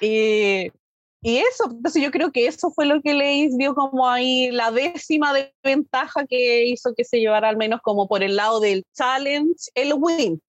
[0.00, 0.72] Y,
[1.20, 4.70] y eso, entonces yo creo que eso fue lo que le dio como ahí la
[4.70, 8.84] décima de ventaja que hizo que se llevara al menos como por el lado del
[8.94, 10.40] challenge el win.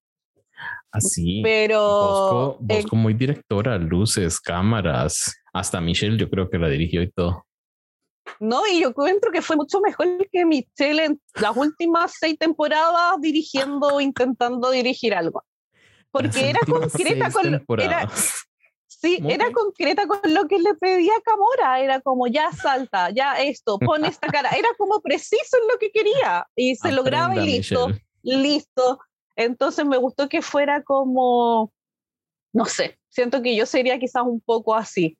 [0.91, 1.41] Así.
[1.43, 2.58] Pero.
[2.60, 5.36] Bosco, muy directora, luces, cámaras.
[5.54, 7.45] Hasta Michelle, yo creo que la dirigió y todo.
[8.39, 13.19] No, y yo encuentro que fue mucho mejor que Michelle en las últimas seis temporadas
[13.19, 15.43] dirigiendo, intentando dirigir algo.
[16.12, 17.80] Porque era concreta con.
[17.80, 18.10] Era,
[18.88, 21.80] sí, era concreta con lo que le pedía Camora.
[21.82, 24.50] Era como, ya salta, ya esto, pon esta cara.
[24.52, 26.48] Era como preciso en lo que quería.
[26.56, 27.89] Y se lograba y listo.
[28.22, 29.00] Listo
[29.39, 31.71] entonces me gustó que fuera como,
[32.54, 35.17] no sé, siento que yo sería quizás un poco así.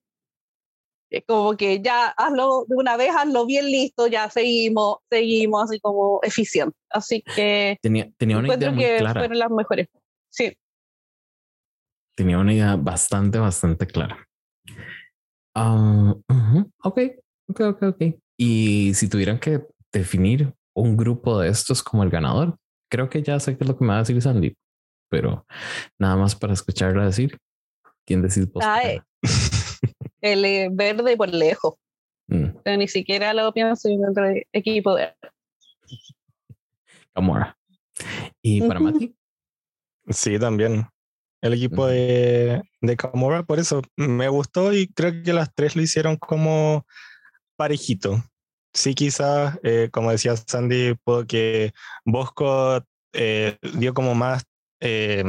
[1.26, 6.20] Como que ya hazlo de una vez, hazlo bien listo, ya seguimos, seguimos así como
[6.22, 6.78] eficiente.
[6.90, 9.22] Así que tenía, tenía una idea muy que clara.
[9.22, 9.88] fueron las mejores.
[10.30, 10.56] Sí.
[12.16, 14.28] Tenía una idea bastante, bastante clara.
[15.56, 16.14] Ah,
[16.84, 17.00] ok,
[17.48, 18.02] ok, ok, ok.
[18.38, 22.58] Y si tuvieran que definir un grupo de estos como el ganador,
[22.90, 24.56] creo que ya sé qué es lo que me va a decir Sandy,
[25.10, 25.46] pero
[25.98, 27.38] nada más para escucharla decir.
[28.06, 28.50] ¿Quién decide
[30.22, 31.76] el eh, verde por lejos.
[32.28, 32.78] Mm.
[32.78, 35.14] ni siquiera lo pienso dentro del equipo de
[37.14, 37.58] Camora.
[38.42, 39.16] ¿Y para Mati?
[40.10, 40.86] Sí, también.
[41.42, 45.82] El equipo de, de Camora, por eso me gustó y creo que las tres lo
[45.82, 46.86] hicieron como
[47.56, 48.24] parejito
[48.80, 51.74] sí quizás, eh, como decía Sandy, puedo que
[52.06, 52.82] Bosco
[53.14, 54.46] eh, dio como más,
[54.80, 55.24] eh,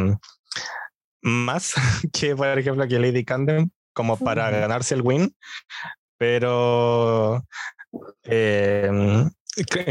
[1.20, 1.74] más
[2.12, 5.34] que, por ejemplo, que Lady Camden, como para ganarse el win,
[6.16, 7.44] pero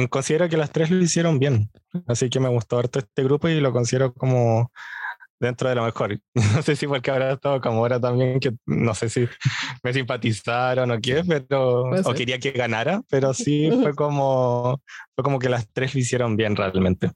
[0.09, 1.69] considero que las tres lo hicieron bien,
[2.07, 4.71] así que me gustó harto este grupo y lo considero como
[5.39, 6.19] dentro de lo mejor.
[6.59, 9.27] No sé si porque habrá estado como ahora también, que no sé si
[9.83, 14.81] me simpatizaron o qué, pero, o quería que ganara, pero sí fue como,
[15.15, 17.11] fue como que las tres lo hicieron bien realmente.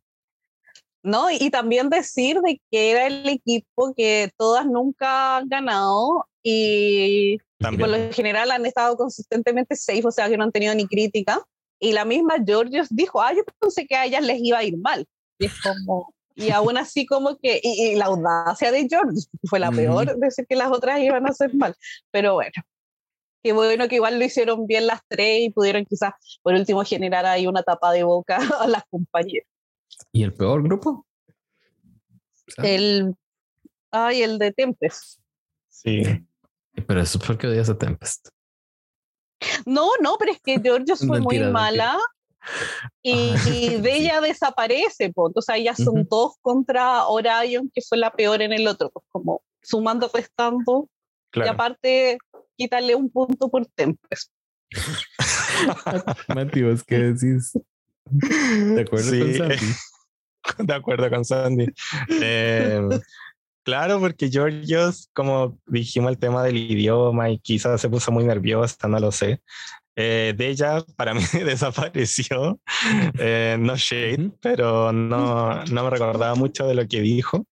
[1.04, 7.38] No, y también decir de que era el equipo que todas nunca han ganado y
[7.60, 11.42] por lo general han estado consistentemente safe, o sea que no han tenido ni crítica.
[11.80, 14.78] Y la misma Georgios dijo, ah, yo pensé que a ellas les iba a ir
[14.78, 15.06] mal.
[15.38, 19.72] Y es como, y aún así como que, y, la audacia de George fue la
[19.72, 21.76] peor, decir que las otras iban a hacer mal.
[22.12, 22.64] Pero bueno,
[23.44, 27.26] qué bueno que igual lo hicieron bien las tres y pudieron quizás por último generar
[27.26, 29.48] ahí una tapa de boca a las compañeras.
[30.12, 31.06] ¿Y el peor grupo?
[32.58, 33.16] El,
[33.92, 35.20] ay, el de Tempest.
[35.70, 36.04] Sí.
[36.88, 38.30] Pero eso es porque odias a Tempest.
[39.66, 41.98] No, no, pero es que George fue muy mala.
[43.04, 45.34] Y, de ella desaparece, pues.
[45.36, 49.06] O sea, ya son dos contra Orion, que fue la peor en el otro, pues
[49.10, 50.90] como sumando, restando.
[51.34, 52.18] Y aparte,
[52.56, 54.32] quitarle un punto por Tempest.
[56.36, 57.54] Matías, ¿qué decís?
[58.06, 59.66] ¿De acuerdo con Sandy?
[60.60, 61.68] De acuerdo con Sandy.
[62.22, 62.90] Em,
[63.64, 68.88] claro, porque Georgios, como dijimos, el tema del idioma y quizás se puso muy nerviosa,
[68.88, 69.42] no lo sé.
[69.96, 72.60] Eh, de ella, para mí, desapareció.
[73.20, 77.46] Eh, no shade, pero no, no me recordaba mucho de lo que dijo.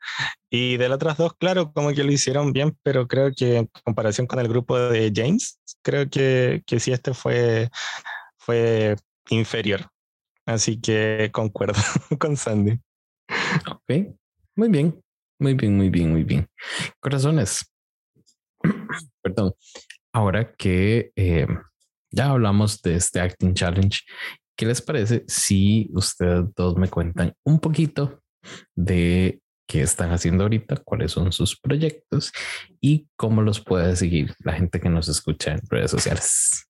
[0.50, 3.70] Y de las otras dos, claro, como que lo hicieron bien, pero creo que en
[3.84, 7.70] comparación con el grupo de James, creo que, que sí este fue,
[8.38, 8.96] fue
[9.30, 9.88] inferior.
[10.46, 11.80] Así que concuerdo
[12.20, 12.80] con Sandy.
[13.70, 14.16] Ok,
[14.56, 15.02] muy bien,
[15.40, 16.48] muy bien, muy bien, muy bien.
[17.00, 17.72] Corazones.
[19.22, 19.54] Perdón.
[20.14, 21.48] Ahora que eh,
[22.12, 24.02] ya hablamos de este Acting Challenge.
[24.56, 28.22] ¿Qué les parece si ustedes dos me cuentan un poquito
[28.76, 32.32] de qué están haciendo ahorita, cuáles son sus proyectos
[32.82, 36.68] y cómo los puede seguir la gente que nos escucha en redes sociales?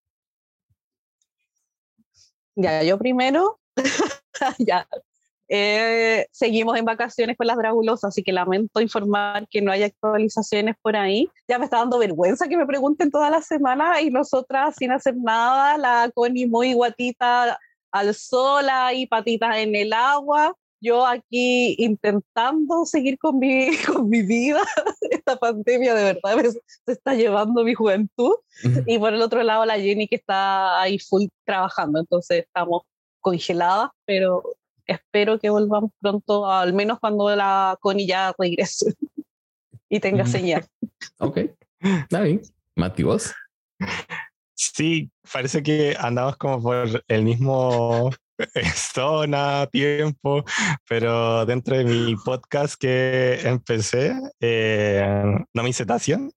[2.55, 3.59] Ya, yo primero,
[4.59, 4.87] ya,
[5.53, 10.75] eh, seguimos en vacaciones con las Dragulosas, así que lamento informar que no hay actualizaciones
[10.81, 11.29] por ahí.
[11.49, 15.17] Ya me está dando vergüenza que me pregunten toda la semana y nosotras sin hacer
[15.17, 17.59] nada, la Connie muy guatita
[17.91, 18.63] al sol
[18.95, 20.55] y patitas en el agua.
[20.79, 24.61] Yo aquí intentando seguir con mi, con mi vida.
[25.01, 28.35] Esta pandemia de verdad me, se está llevando mi juventud.
[28.87, 31.99] Y por el otro lado la Jenny que está ahí full trabajando.
[31.99, 32.83] Entonces estamos
[33.19, 34.41] congeladas, pero
[34.85, 38.93] espero que volvamos pronto, al menos cuando la Connie ya regrese
[39.89, 40.65] y tenga señal.
[41.19, 41.39] Ok,
[41.79, 42.41] está bien.
[42.75, 43.33] Mati, ¿vos?
[44.55, 48.11] Sí, parece que andamos como por el mismo
[48.93, 50.43] zona, tiempo,
[50.87, 55.03] pero dentro de mi podcast que empecé, eh,
[55.53, 56.29] no me cetáceo,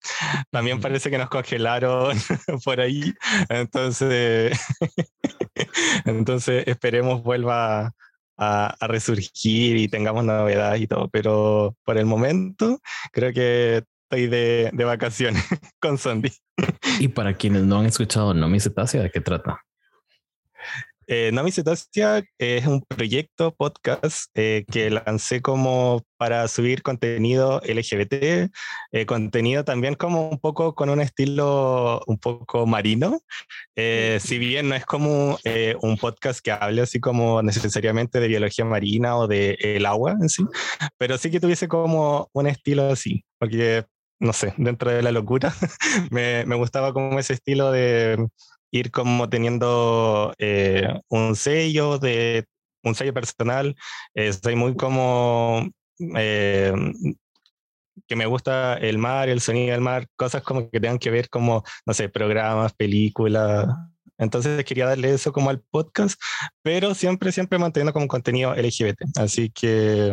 [0.51, 2.17] también parece que nos congelaron
[2.65, 3.13] por ahí,
[3.49, 4.59] entonces,
[6.05, 7.93] entonces esperemos vuelva
[8.37, 12.81] a, resurgir y tengamos novedades y todo, pero por el momento
[13.13, 15.43] creo que estoy de, de vacaciones
[15.81, 16.33] con Sandy.
[17.01, 19.61] Y para quienes no han escuchado No Mi Cetácea, ¿de qué trata?
[21.07, 28.51] Eh, Nami Cetacia es un proyecto podcast eh, que lancé como para subir contenido LGBT,
[28.93, 33.21] eh, contenido también como un poco con un estilo un poco marino,
[33.77, 35.39] eh, si bien no es como
[35.83, 40.29] un podcast que hable así como necesariamente de biología marina o de el agua en
[40.29, 40.45] sí,
[40.97, 43.85] pero sí que tuviese como un estilo así, porque
[44.21, 45.55] no sé, dentro de la locura
[46.11, 48.29] me, me gustaba como ese estilo de
[48.75, 52.47] ir como teniendo eh, un sello de
[52.83, 53.77] un sello personal.
[54.15, 55.67] estoy muy como
[56.17, 56.73] eh,
[58.07, 61.29] que me gusta el mar, el sonido del mar, cosas como que tengan que ver
[61.31, 63.69] como, no sé, programas, películas,
[64.19, 66.21] entonces quería darle eso como al podcast,
[66.63, 69.03] pero siempre, siempre manteniendo como contenido LGBT.
[69.17, 70.13] Así que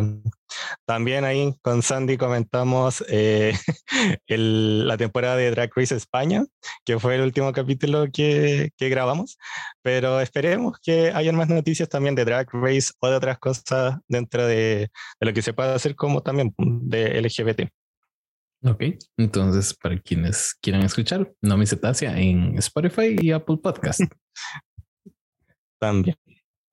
[0.85, 3.53] también ahí con Sandy comentamos eh,
[4.27, 6.43] la temporada de Drag Race España,
[6.85, 9.37] que fue el último capítulo que, que grabamos,
[9.81, 14.45] pero esperemos que hayan más noticias también de Drag Race o de otras cosas dentro
[14.45, 17.69] de, de lo que se pueda hacer como también de LGBT.
[18.63, 18.83] Ok,
[19.17, 24.01] entonces para quienes quieran escuchar, No Mi Cetácea en Spotify y Apple Podcast.
[25.79, 26.15] También.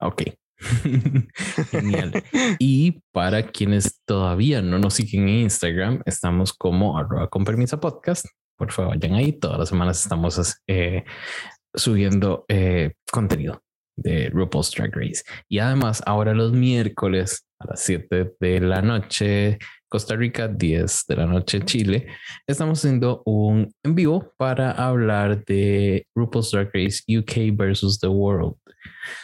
[0.00, 0.22] Ok.
[1.70, 2.22] Genial.
[2.58, 8.26] Y para quienes todavía no nos siguen en Instagram, estamos como arroba con permiso podcast.
[8.58, 9.32] Por favor, vayan ahí.
[9.32, 11.04] Todas las semanas estamos eh,
[11.74, 13.62] subiendo eh, contenido
[13.96, 15.22] de RuPaul's Drag Race.
[15.48, 19.58] Y además, ahora los miércoles a las 7 de la noche
[19.88, 22.08] Costa Rica, 10 de la noche Chile,
[22.46, 28.56] estamos haciendo un en vivo para hablar de RuPaul's Drag Race UK versus The World.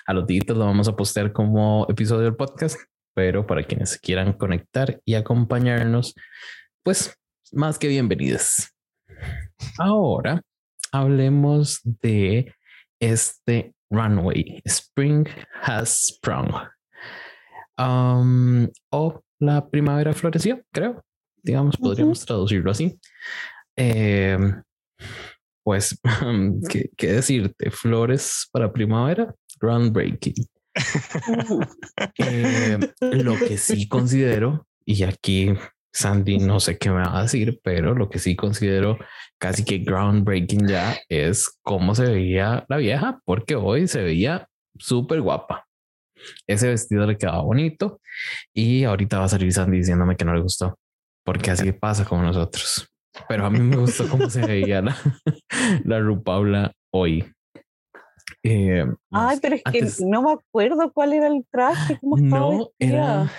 [0.06, 2.78] A los días lo vamos a postear como episodio del podcast,
[3.14, 6.14] pero para quienes quieran conectar y acompañarnos,
[6.82, 7.14] pues
[7.52, 8.70] más que bienvenidos.
[9.78, 10.40] Ahora
[10.92, 12.54] hablemos de
[13.00, 14.62] este runway.
[14.64, 15.28] Spring
[15.62, 16.54] has sprung.
[17.76, 21.03] Um, o la primavera floreció, creo.
[21.43, 22.99] Digamos, podríamos traducirlo así.
[23.76, 24.39] Eh,
[25.62, 26.01] pues,
[26.70, 27.70] ¿qué, ¿qué, decirte?
[27.70, 30.35] Flores para primavera, groundbreaking.
[32.18, 35.55] eh, lo que sí considero, y aquí
[35.93, 38.99] Sandy no sé qué me va a decir, pero lo que sí considero
[39.39, 45.20] casi que groundbreaking ya es cómo se veía la vieja, porque hoy se veía súper
[45.20, 45.66] guapa.
[46.46, 48.00] Ese vestido le quedaba bonito
[48.52, 50.78] y ahorita va a salir Sandy diciéndome que no le gustó,
[51.24, 52.88] porque así pasa con nosotros.
[53.28, 54.96] Pero a mí me gustó cómo se veía la,
[55.84, 57.24] la Rupaula hoy.
[58.42, 59.62] Eh, Ay, pero es
[59.98, 63.30] que no me acuerdo cuál era el traje, cómo estaba no, era,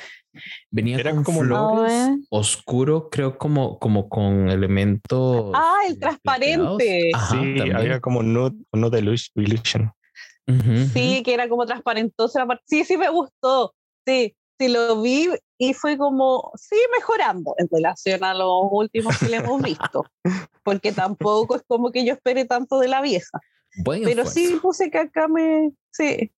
[0.72, 5.52] venía era con como flores oscuro, creo como, como con elementos.
[5.54, 7.12] Ah, el transparente.
[7.30, 9.00] sí, había como nude, nude
[9.36, 9.92] illusion.
[10.94, 12.40] Sí, que era como transparentoso.
[12.66, 13.74] Sí, sí me gustó.
[14.06, 19.30] Sí, sí lo vi y fue como, sí, mejorando en relación a los últimos que
[19.30, 20.04] le hemos visto.
[20.64, 23.40] Porque tampoco es como que yo espere tanto de la vieja.
[23.84, 26.32] Pero sí puse que acá me, sí,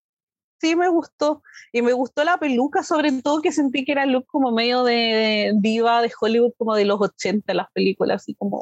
[0.59, 1.41] sí me gustó.
[1.71, 5.53] Y me gustó la peluca, sobre todo que sentí que era look como medio de,
[5.55, 8.61] diva de Hollywood, como de los 80, las películas, así como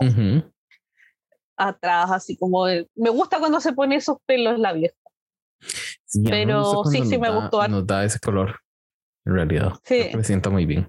[1.57, 2.65] atrás, así como...
[2.95, 4.95] me gusta cuando se pone esos pelos la vieja.
[6.23, 7.67] Pero sí, sí me gustó.
[7.67, 8.59] Nos da ese color,
[9.25, 9.73] en realidad.
[9.83, 10.09] Sí.
[10.15, 10.87] Me siento muy bien.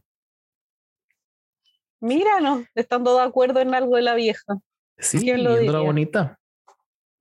[2.01, 4.59] Míranos, estando de acuerdo en algo de la vieja.
[4.99, 6.39] Sí, viendo la bonita.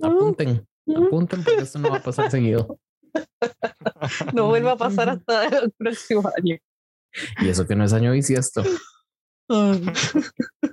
[0.02, 1.06] Apunten, mm.
[1.06, 2.80] apunten porque esto no va a pasar seguido.
[4.34, 6.58] No vuelva a pasar hasta el próximo año.
[7.40, 8.62] Y eso que no es año bisiesto.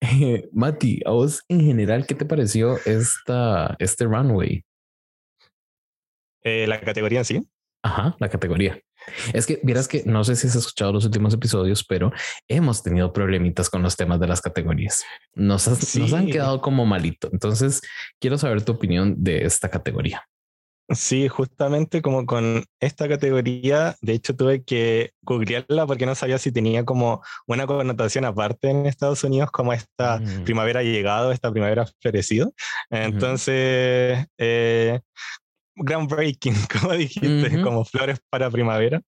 [0.00, 4.64] eh, Mati, a vos en general, ¿qué te pareció esta, este runway?
[6.46, 7.42] Eh, la categoría en sí.
[7.82, 8.80] Ajá, la categoría.
[9.32, 12.12] Es que vieras que no sé si has escuchado los últimos episodios, pero
[12.46, 15.04] hemos tenido problemitas con los temas de las categorías.
[15.34, 15.66] Nos,
[15.96, 17.28] nos han quedado como malito.
[17.32, 17.80] Entonces,
[18.20, 20.24] quiero saber tu opinión de esta categoría.
[20.88, 26.52] Sí, justamente como con esta categoría, de hecho tuve que googlearla porque no sabía si
[26.52, 30.44] tenía como una connotación aparte en Estados Unidos, como esta mm.
[30.44, 32.52] primavera llegado, esta primavera florecido.
[32.90, 35.00] Entonces, eh,
[35.76, 39.00] groundbreaking, como dijiste, como flores para primavera,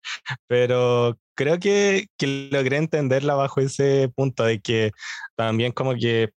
[0.46, 4.92] pero creo que, que, logré entenderla bajo ese punto de que
[5.36, 6.30] también como que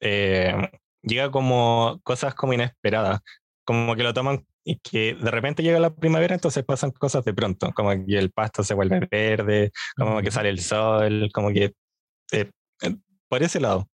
[0.00, 0.70] eh,
[1.02, 3.20] llega como cosas como inesperadas,
[3.64, 7.34] como que lo toman y que de repente llega la primavera, entonces pasan cosas de
[7.34, 11.72] pronto, como que el pasto se vuelve verde, como que sale el sol, como que
[12.32, 12.50] eh,
[13.28, 13.88] por ese lado.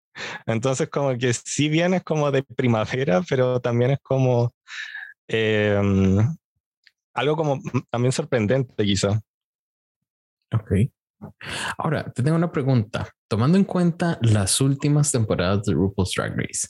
[0.46, 4.54] Entonces como que si bien es como de primavera, pero también es como
[5.28, 6.18] Em,
[7.14, 7.60] algo como
[7.90, 9.20] también sorprendente, quizá.
[10.52, 10.72] Ok.
[11.78, 13.08] Ahora, te tengo una pregunta.
[13.28, 16.68] Tomando en cuenta las últimas temporadas de RuPaul's Drag Race,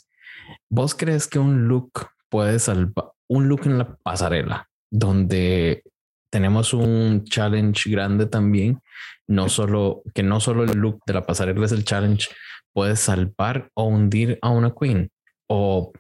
[0.71, 1.93] ¿vos crees que un look
[2.29, 5.83] puede salvar un look en la pasarela donde
[6.31, 8.81] tenemos un challenge grande también?
[9.27, 12.29] No solo que no solo el look de la pasarela es el challenge,
[12.73, 15.11] puede salvar o hundir a una queen
[15.49, 15.93] o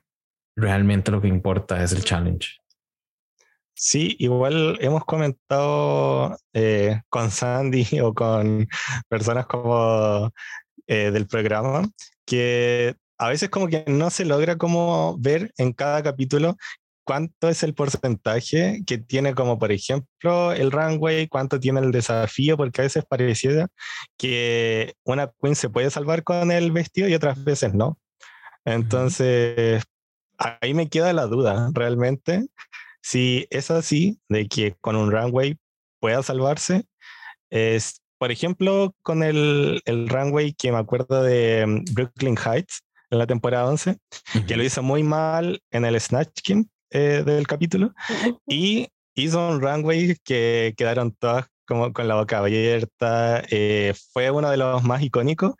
[0.57, 2.49] realmente lo que importa es el challenge.
[3.75, 8.67] Sí, igual hemos comentado eh, con Sandy o con
[9.09, 10.33] personas como
[10.87, 11.87] eh, del programa
[12.25, 16.57] que a veces como que no se logra como ver en cada capítulo
[17.05, 22.57] cuánto es el porcentaje que tiene como por ejemplo el runway, cuánto tiene el desafío,
[22.57, 23.69] porque a veces pareciera
[24.19, 27.99] que una queen se puede salvar con el vestido y otras veces no.
[28.65, 29.85] Entonces,
[30.39, 32.47] ahí me queda la duda, realmente,
[33.03, 35.57] si es así, de que con un runway
[36.01, 36.87] pueda salvarse,
[37.51, 43.19] es, por ejemplo, con el, el runway que me acuerdo de mm, Brooklyn Heights en
[43.19, 43.99] la temporada 11,
[44.47, 47.95] que lo hizo muy mal en el Snatch King eh, del capítulo,
[48.47, 54.51] y hizo un runway que quedaron todas como con la boca abierta, eh, fue uno
[54.51, 55.55] de los más icónicos,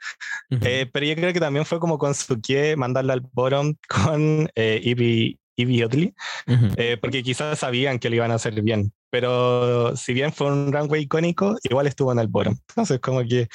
[0.51, 4.49] eh, pero yo creo que también fue como con su que mandarla al bottom con
[4.55, 6.15] eh, Evie, Oddly,
[6.77, 10.73] eh, porque quizás sabían que lo iban a hacer bien, pero si bien fue un
[10.73, 12.57] runway icónico, igual estuvo en el bottom.
[12.69, 13.49] Entonces, como que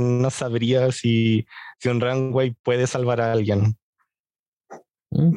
[0.00, 1.46] no sabría si,
[1.78, 3.76] si un runway puede salvar a alguien
[5.10, 5.36] mm.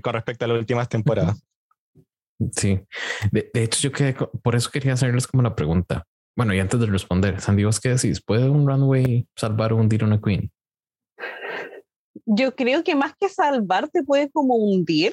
[0.00, 1.42] con respecto a las últimas temporadas.
[2.52, 2.80] Sí,
[3.30, 6.04] de, hecho yo quedé, por eso quería hacerles como la pregunta.
[6.36, 8.22] Bueno, y antes de responder, Sandy, ¿vos qué decís?
[8.24, 10.50] ¿Puede un runway salvar o hundir una queen?
[12.26, 15.12] yo creo que más que salvar te puede como hundir,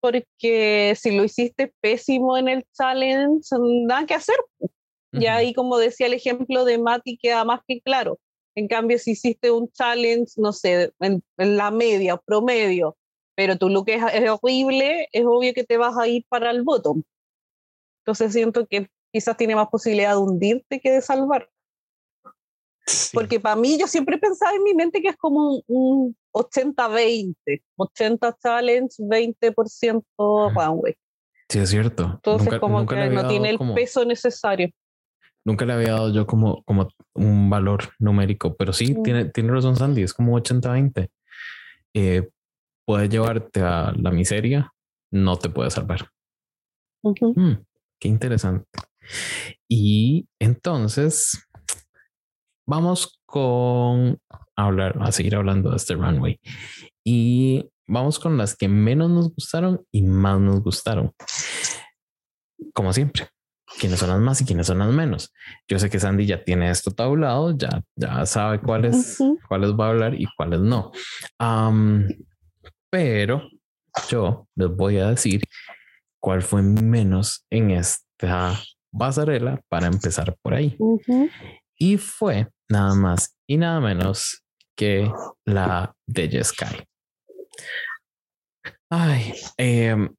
[0.00, 3.48] porque si lo hiciste pésimo en el challenge,
[3.86, 4.36] nada que hacer.
[5.12, 8.18] Y ahí, como decía el ejemplo de Mati, queda más que claro.
[8.54, 12.96] En cambio, si hiciste un challenge, no sé, en, la media, promedio,
[13.34, 16.62] pero tu look es, es, horrible, es obvio que te vas a ir para el
[16.62, 17.02] bottom.
[18.04, 21.48] Entonces siento que quizás tiene más posibilidad de hundirte que de salvar.
[23.12, 27.34] Porque para mí yo siempre pensaba en mi mente que es como un, 80-20,
[27.76, 30.04] 80 challenge, 20%
[30.54, 30.94] runway.
[31.48, 32.04] Sí, es cierto.
[32.14, 34.70] Entonces como que no tiene el peso necesario.
[35.44, 39.74] Nunca le había dado yo como, como un valor numérico, pero sí, tiene, tiene razón
[39.74, 41.08] Sandy, es como 80-20.
[41.94, 42.28] Eh,
[42.90, 44.72] puede llevarte a la miseria,
[45.12, 46.08] no te puede salvar.
[47.04, 47.52] Mm,
[48.00, 48.66] qué interesante.
[49.68, 51.46] Y entonces,
[52.66, 54.18] vamos con
[54.56, 56.40] hablar, a seguir hablando de este runway.
[57.04, 61.12] Y vamos con las que menos nos gustaron y más nos gustaron.
[62.74, 63.28] Como siempre,
[63.78, 65.32] quiénes son las más y quiénes son las menos.
[65.68, 69.90] Yo sé que Sandy ya tiene esto tabulado, ya, ya sabe cuáles, cuáles va a
[69.90, 70.90] hablar y cuáles no.
[72.90, 73.48] Pero
[74.08, 75.42] yo les voy a decir
[76.20, 78.58] cuál fue menos en esta
[78.96, 80.76] pasarela para empezar por ahí.
[81.76, 84.42] Y fue nada más y nada menos
[84.76, 85.10] que
[85.44, 86.84] la de Sky.
[88.90, 90.14] Ay, em,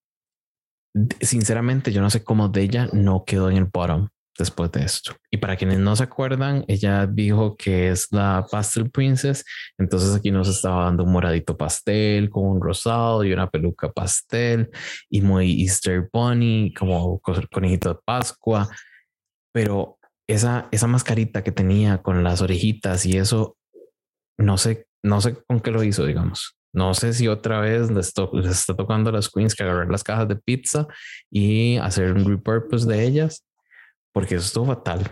[1.22, 4.10] sinceramente yo no sé cómo de ella no quedó en el bottom
[4.42, 5.16] después de esto.
[5.30, 9.46] Y para quienes no se acuerdan, ella dijo que es la Pastel Princess,
[9.78, 14.70] entonces aquí nos estaba dando un moradito pastel con un rosado y una peluca pastel
[15.10, 17.20] y muy Easter Bunny, como
[17.52, 18.68] conejito de Pascua,
[19.54, 23.58] pero esa, esa mascarita que tenía con las orejitas y eso,
[24.38, 26.58] no sé, no sé con qué lo hizo, digamos.
[26.74, 28.14] No sé si otra vez les,
[28.46, 30.88] está tocando a las queens que agarrar las cajas de pizza
[31.30, 33.46] y hacer un repurpose de ellas,
[34.14, 35.12] porque eso estuvo fatal.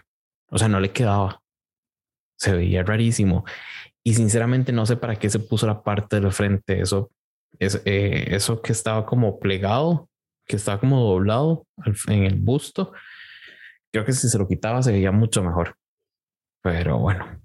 [0.50, 1.42] O sea, no le quedaba.
[2.38, 3.46] Se veía rarísimo.
[4.04, 6.82] Y sinceramente no sé para qué se puso la parte del frente.
[6.82, 7.12] Eso,
[7.60, 10.10] es, eh, eso que estaba como plegado,
[10.48, 11.66] que estaba como doblado
[12.08, 12.94] en el busto
[13.92, 15.76] Creo que si se lo quitaba se veía mucho mejor.
[16.62, 17.42] Pero bueno,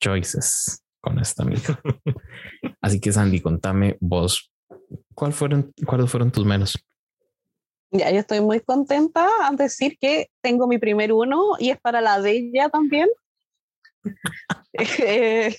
[0.00, 1.80] choices con esta amiga.
[2.80, 4.52] Así que Sandy, contame vos,
[5.14, 6.78] ¿cuál fueron, ¿cuáles fueron tus menos?
[7.92, 12.00] Ya, yo estoy muy contenta al decir que tengo mi primer uno y es para
[12.00, 13.08] la de ella también.
[14.74, 15.54] Eh,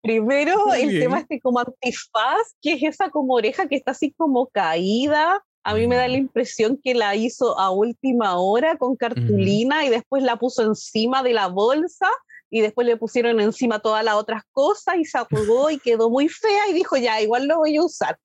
[0.00, 4.46] primero, el tema este como antifaz, que es esa como oreja que está así como
[4.46, 9.84] caída, a mí me da la impresión que la hizo a última hora con cartulina
[9.84, 12.08] y después la puso encima de la bolsa
[12.48, 16.28] y después le pusieron encima todas las otras cosas y se arrugó y quedó muy
[16.28, 18.16] fea y dijo, ya, igual lo voy a usar.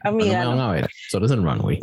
[0.00, 0.44] Amiga.
[0.44, 1.78] No a ver, solo es el runway.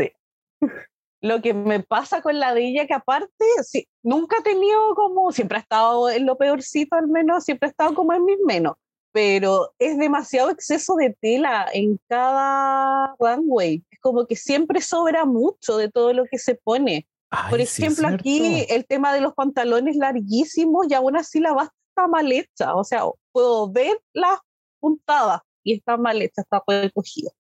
[1.22, 5.32] Lo que me pasa con la de ella, que aparte, sí, nunca ha tenido como,
[5.32, 8.76] siempre ha estado en lo peorcito al menos, siempre ha estado como en mis menos
[9.14, 13.84] pero es demasiado exceso de tela en cada runway.
[13.92, 17.08] Es como que siempre sobra mucho de todo lo que se pone.
[17.50, 22.08] Por ejemplo, aquí el tema de los pantalones larguísimos y aún así la basta está
[22.08, 22.76] mal hecha.
[22.76, 24.40] O sea, puedo ver las
[24.80, 27.32] puntadas y está mal hecha, está recogida.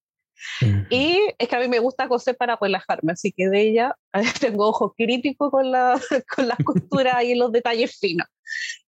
[0.89, 3.95] Y es que a mí me gusta coser para relajarme, así que de ella
[4.41, 5.99] tengo ojo crítico con, la,
[6.35, 8.27] con las costuras y los detalles finos.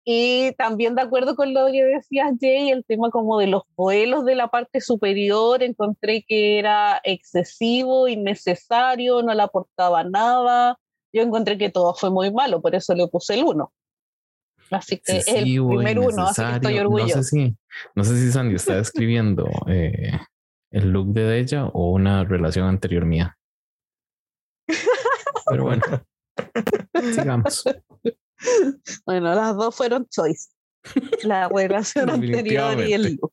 [0.06, 4.26] Y también de acuerdo con lo que decías, Jay, el tema como de los vuelos
[4.26, 10.78] de la parte superior, encontré que era excesivo, innecesario, no le aportaba nada.
[11.14, 13.72] Yo encontré que todo fue muy malo, por eso le puse el uno.
[14.72, 17.18] Así que el primer uno, así que estoy orgulloso.
[17.18, 17.56] No sé si,
[17.96, 20.20] no sé si Sandy está escribiendo eh,
[20.74, 23.38] el look de ella o una relación anterior mía.
[25.46, 25.84] Pero bueno,
[27.14, 27.64] sigamos.
[29.06, 30.50] Bueno, las dos fueron choice.
[31.24, 33.32] La relación anterior y el look.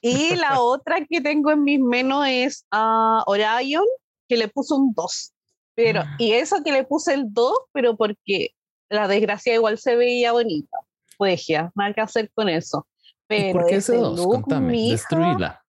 [0.00, 3.84] Y la otra que tengo en mis menos es a Orion,
[4.28, 5.32] que le puso un 2.
[5.74, 6.16] Pero, ah.
[6.18, 8.50] y eso que le puse el 2, pero porque
[8.88, 10.76] la desgracia igual se veía bonita.
[11.18, 12.86] Pues ya, nada que hacer con eso.
[13.26, 14.26] Pero ¿Por qué ese 2?
[14.26, 15.65] Contame, destruíla.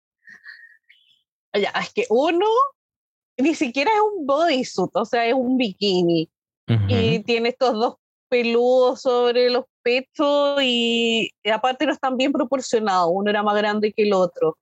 [1.54, 2.46] Ya, es que uno
[3.38, 6.30] ni siquiera es un bodysuit, o sea, es un bikini.
[6.88, 7.96] Y tiene estos dos
[8.30, 14.04] peludos sobre los pechos y, aparte no están bien proporcionados, uno era más grande que
[14.04, 14.56] el otro.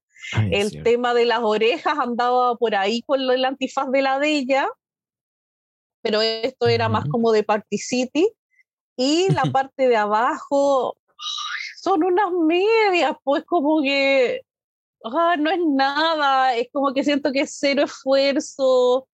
[0.50, 4.68] el tema de las orejas andaba por ahí con el antifaz de la de ella,
[6.02, 8.28] pero esto era más como de Party City.
[8.96, 10.96] Y la parte de abajo
[11.76, 14.42] son unas medias, pues como que
[15.04, 19.08] ah, no es nada, es como que siento que es cero esfuerzo,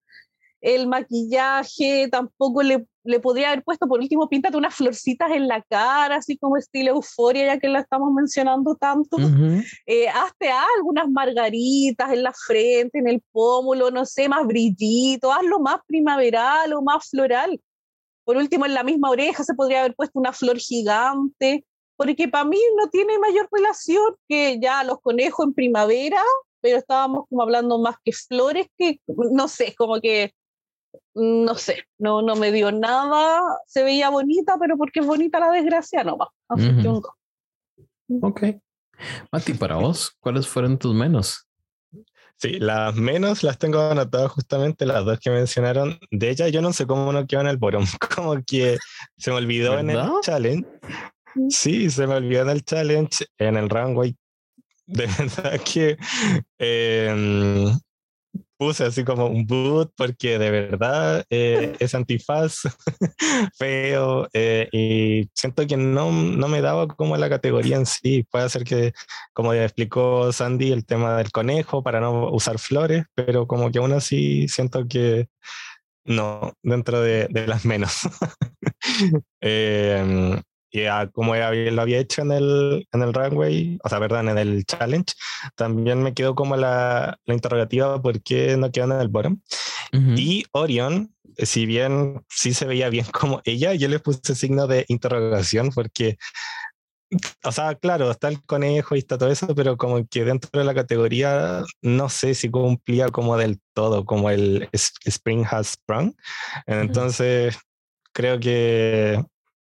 [0.61, 5.63] el maquillaje tampoco le, le podría haber puesto, por último, píntate unas florcitas en la
[5.63, 9.17] cara, así como estilo euforia, ya que la estamos mencionando tanto.
[9.87, 15.61] Eh, hazte algunas margaritas en la frente, en el pómulo, no sé, más brillito, hazlo
[15.61, 17.61] más primaveral o más floral.
[18.25, 21.65] Por último, en la misma oreja se podría haber puesto una flor gigante,
[21.97, 26.23] porque para mí no tiene mayor relación que ya los conejos en primavera,
[26.61, 30.33] pero estábamos como hablando más que flores, que no sé, como que
[31.15, 35.51] no sé, no, no me dio nada, se veía bonita, pero porque es bonita la
[35.51, 36.31] desgracia, no va.
[38.21, 38.43] Ok.
[39.33, 41.47] Mati, para vos, ¿cuáles fueron tus menos?
[42.39, 45.99] Sí, las menos las tengo anotadas justamente las dos que mencionaron.
[46.11, 47.85] De ella yo no sé cómo no quedó en el bottom,
[48.15, 48.77] como que
[49.17, 50.69] se me olvidó en el challenge.
[51.51, 54.17] Sí, se me olvidó en el challenge, en el runway.
[54.87, 55.97] De verdad que
[56.59, 57.73] eh,
[58.57, 62.61] puse así como un boot porque de verdad eh, es antifaz,
[63.59, 68.25] feo, eh, y siento que no, no, me daba como la categoría en sí.
[68.31, 68.93] Puede ser que,
[69.33, 73.79] como ya explicó Sandy, el tema del conejo para no usar flores, pero como que
[73.79, 75.29] aún así siento que
[76.05, 78.03] no, dentro de, de las menos.
[79.41, 80.41] eh,
[81.13, 85.15] como lo había hecho en el, en el runway, o sea, verdad, en el challenge,
[85.55, 89.41] también me quedó como la, la interrogativa por qué no quedó en el bottom.
[89.93, 94.85] Y Orion, si bien sí se veía bien como ella, yo le puse signo de
[94.89, 96.19] interrogación porque,
[97.45, 100.67] o sea, claro, está el conejo y está todo eso, pero como que dentro de
[100.67, 106.15] la categoría no sé si cumplía como del todo, como el Spring Has Sprung.
[106.67, 107.57] Entonces,
[108.13, 109.23] creo que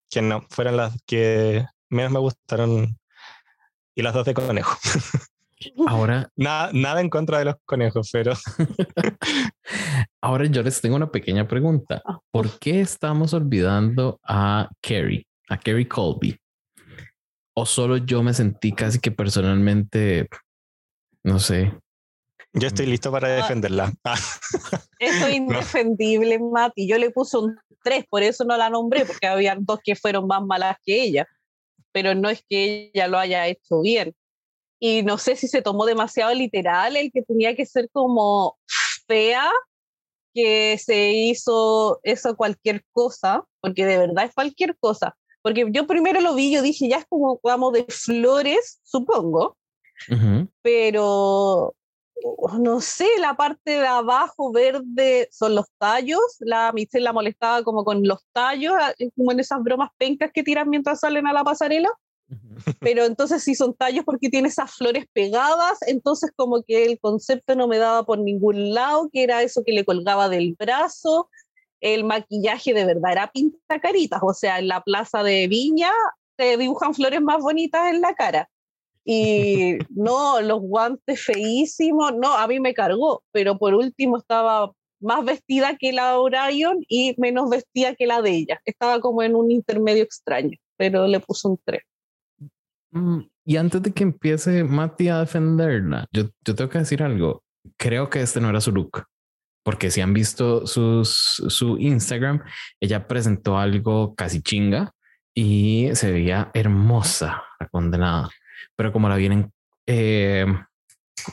[0.10, 2.98] que no, fueron las que menos me gustaron
[3.96, 4.78] y las dos de conejo.
[5.88, 6.32] Ahora.
[6.38, 8.34] nada, nada en contra de los conejos, pero.
[10.22, 12.02] Ahora yo les tengo una pequeña pregunta.
[12.06, 12.20] Ah.
[12.32, 16.38] ¿Por qué estamos olvidando a Carrie, a Carrie Colby?
[17.54, 20.30] ¿O solo yo me sentí casi que personalmente,
[21.24, 21.74] no sé?
[22.54, 23.32] Yo estoy listo para ah.
[23.32, 23.94] defenderla.
[25.00, 26.88] Eso es indefendible, Mati.
[26.88, 30.28] Yo le puse un tres, por eso no la nombré, porque había dos que fueron
[30.28, 31.26] más malas que ella,
[31.92, 34.16] pero no es que ella lo haya hecho bien.
[34.80, 38.58] Y no sé si se tomó demasiado literal el que tenía que ser como
[39.08, 39.52] fea,
[40.34, 45.16] que se hizo eso cualquier cosa, porque de verdad es cualquier cosa.
[45.42, 49.58] Porque yo primero lo vi, yo dije, ya es como, vamos, de flores, supongo,
[50.62, 51.76] pero
[52.60, 56.20] no sé, la parte de abajo verde son los tallos.
[56.40, 58.74] La Michelle la molestaba como con los tallos,
[59.16, 61.90] como en esas bromas pencas que tiran mientras salen a la pasarela.
[62.80, 67.56] Pero entonces sí son tallos porque tiene esas flores pegadas, entonces como que el concepto
[67.56, 71.30] no me daba por ningún lado, que era eso que le colgaba del brazo.
[71.82, 75.92] El maquillaje de verdad era pinta caritas, o sea, en la plaza de Viña
[76.36, 78.50] te dibujan flores más bonitas en la cara
[79.06, 84.72] y no, los guantes feísimos, no, a mí me cargó, pero por último estaba
[85.02, 88.62] más vestida que la Orion y menos vestida que la de ella.
[88.66, 91.82] Estaba como en un intermedio extraño, pero le puso un 3.
[92.92, 97.44] Mm, y antes de que empiece Mati a defenderla, yo, yo tengo que decir algo.
[97.78, 99.06] Creo que este no era su look,
[99.64, 102.44] porque si han visto sus, su Instagram,
[102.80, 104.92] ella presentó algo casi chinga
[105.34, 108.30] y se veía hermosa la condenada
[108.76, 109.52] pero como la vienen,
[109.88, 110.46] eh,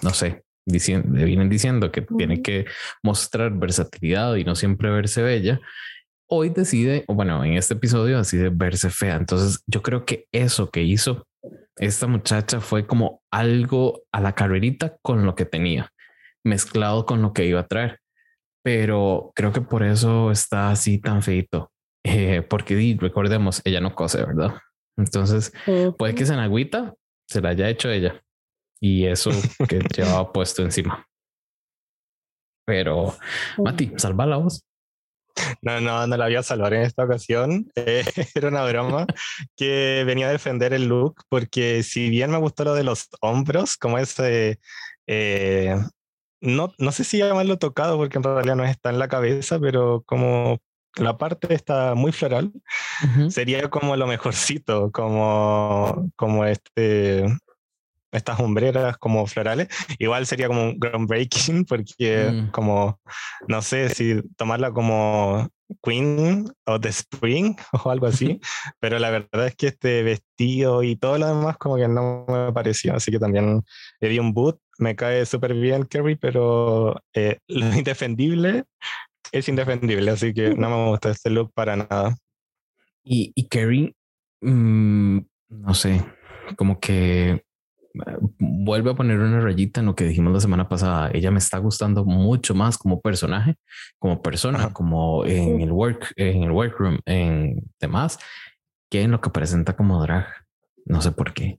[0.03, 2.67] no sé, diciendo, vienen diciendo que tiene que
[3.03, 5.61] mostrar versatilidad y no siempre verse bella,
[6.29, 9.17] hoy decide, o bueno, en este episodio decide verse fea.
[9.17, 11.27] Entonces yo creo que eso que hizo
[11.77, 15.93] esta muchacha fue como algo a la carrerita con lo que tenía,
[16.45, 18.01] mezclado con lo que iba a traer.
[18.63, 21.71] Pero creo que por eso está así tan feito.
[22.05, 24.59] Eh, porque recordemos, ella no cose, ¿verdad?
[24.97, 25.53] Entonces
[25.99, 26.95] puede que se en agüita,
[27.27, 28.23] se la haya hecho ella
[28.81, 29.31] y eso
[29.69, 31.07] que llevaba puesto encima.
[32.67, 33.17] Pero,
[33.59, 34.65] Mati, salva la voz.
[35.63, 37.71] No, no, no la voy a salvar en esta ocasión.
[37.77, 38.05] Eh,
[38.35, 39.07] era una broma
[39.57, 43.77] que venía a defender el look, porque si bien me gustó lo de los hombros,
[43.77, 44.59] como ese,
[45.07, 45.77] eh,
[46.41, 50.03] no, no sé si llamarlo tocado, porque en realidad no está en la cabeza, pero
[50.07, 50.59] como
[50.97, 52.53] la parte está muy floral,
[53.29, 57.27] sería como lo mejorcito, como, como este,
[58.13, 59.69] estas hombreras como florales.
[59.99, 62.51] Igual sería como un groundbreaking, porque mm.
[62.51, 63.01] como,
[63.49, 65.49] no sé si tomarla como
[65.83, 68.41] Queen o The Spring o algo así,
[68.81, 72.53] pero la verdad es que este vestido y todo lo demás como que no me
[72.53, 73.63] pareció, así que también
[74.01, 78.65] le di un boot me cae súper bien Kerry, pero eh, lo indefendible
[79.33, 82.17] es indefendible, así que no me gusta este look para nada.
[83.05, 83.95] Y, y Kerry,
[84.41, 85.19] mm,
[85.49, 86.05] no sé,
[86.57, 91.11] como que eh, vuelve a poner una rayita en lo que dijimos la semana pasada.
[91.13, 93.57] Ella me está gustando mucho más como personaje,
[93.99, 98.19] como persona, como en el work, en el workroom, en demás,
[98.91, 100.27] que en lo que presenta como drag.
[100.85, 101.59] No sé por qué.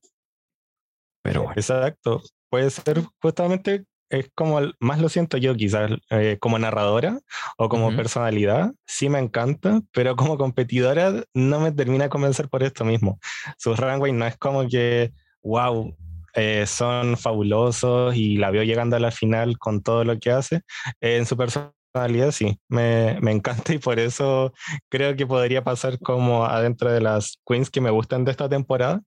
[1.23, 1.55] Pero bueno.
[1.57, 2.21] Exacto.
[2.49, 7.19] Puede ser justamente es como más lo siento yo quizás eh, como narradora
[7.57, 12.63] o como personalidad, sí me encanta, pero como competidora no me termina de convencer por
[12.63, 13.19] esto mismo.
[13.57, 15.95] Su runway no es como que, wow,
[16.33, 20.61] eh, son fabulosos y la veo llegando a la final con todo lo que hace.
[21.01, 24.53] en su personalidad sí, me, me, encanta y por eso
[24.89, 29.01] creo que podría pasar como adentro de las queens que me gustan de esta temporada,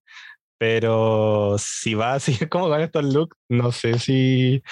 [0.61, 4.63] pero si va a seguir como con estos looks, no sé si,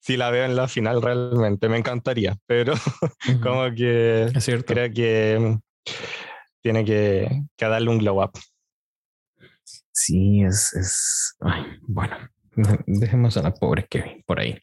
[0.00, 1.68] si la veo en la final realmente.
[1.68, 2.74] Me encantaría, pero
[3.42, 4.32] como que
[4.66, 5.58] creo que
[6.60, 8.32] tiene que, que, darle un glow up.
[9.92, 11.36] Sí, es, es...
[11.82, 12.16] bueno,
[12.86, 14.58] dejemos a la pobre Kevin por ahí.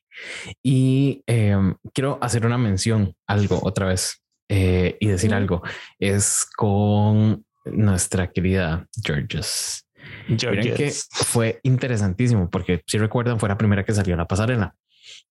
[0.61, 5.61] Y em, quiero hacer una mención, algo otra vez, eh, y decir algo.
[5.99, 9.84] Es con nuestra querida Georges.
[10.27, 14.75] Miren que fue interesantísimo porque si recuerdan fue la primera que salió la pasarela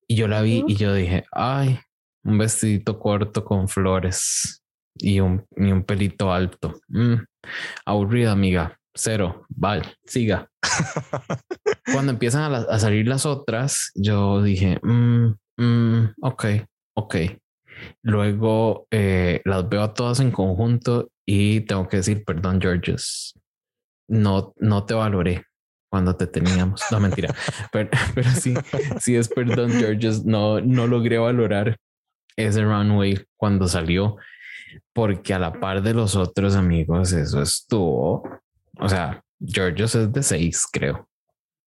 [0.07, 1.79] y yo la vi y yo dije, ay,
[2.23, 4.63] un vestidito corto con flores
[4.95, 6.79] y un, y un pelito alto.
[6.87, 7.15] Mm,
[7.85, 8.79] aburrida, amiga.
[8.93, 9.45] Cero.
[9.49, 10.49] Vale, siga.
[11.91, 16.45] Cuando empiezan a, salir las otras, yo dije, mm, mm, ok,
[16.95, 17.15] ok.
[18.03, 23.33] Luego eh, las veo a todas en conjunto y tengo que decir, perdón, Georges,
[24.07, 25.45] no, no te valoré
[25.89, 26.81] cuando te teníamos.
[26.91, 27.33] No, mentira.
[27.71, 28.53] pero, pero sí,
[28.99, 30.25] sí es perdón, Georges.
[30.25, 31.77] No, no logré valorar
[32.35, 34.17] ese runway cuando salió,
[34.93, 38.23] porque a la par de los otros amigos, eso estuvo.
[38.77, 41.07] O sea, Georges es de seis, creo.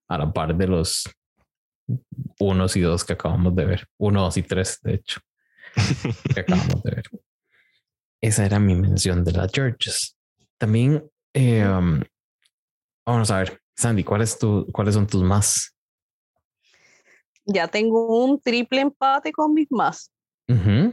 [0.09, 1.09] A la par de los
[2.39, 3.86] unos y dos que acabamos de ver.
[3.97, 5.20] Uno, dos y tres, de hecho,
[6.34, 7.05] que acabamos de ver.
[8.20, 10.16] Esa era mi mención de las Georges.
[10.59, 11.64] También eh,
[13.09, 15.74] Vamos a ver, Sandy, ¿cuáles son tus más?
[17.46, 20.12] Ya tengo un triple empate con mis más.
[20.46, 20.90] Mm,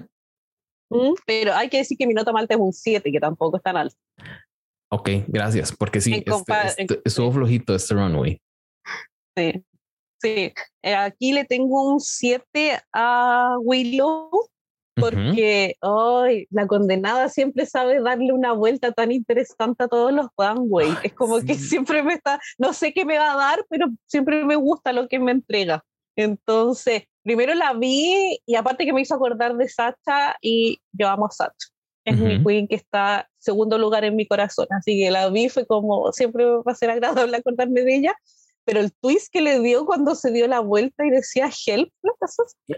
[1.25, 3.75] pero hay que decir que mi nota malta es un 7, que tampoco es tan
[3.75, 3.97] alto.
[4.89, 8.41] Ok, gracias, porque sí, este, este, estuvo flojito este runway.
[9.35, 9.65] Sí,
[10.21, 10.53] sí.
[10.83, 14.31] Eh, aquí le tengo un 7 a Willow
[14.95, 20.27] porque hoy la condenada siempre sabe darle una vuelta tan interesante a todos los
[20.67, 20.89] güey.
[21.03, 24.43] Es como que siempre me está, no sé qué me va a dar, pero siempre
[24.45, 25.83] me gusta lo que me entrega.
[26.15, 31.25] Entonces, primero la vi y aparte que me hizo acordar de Sacha y yo amo
[31.27, 31.67] a Sacha.
[32.05, 35.65] Es mi queen que está segundo lugar en mi corazón, así que la vi fue
[35.65, 38.15] como siempre va a ser agradable acordarme de ella
[38.65, 41.93] pero el twist que le dio cuando se dio la vuelta y decía help,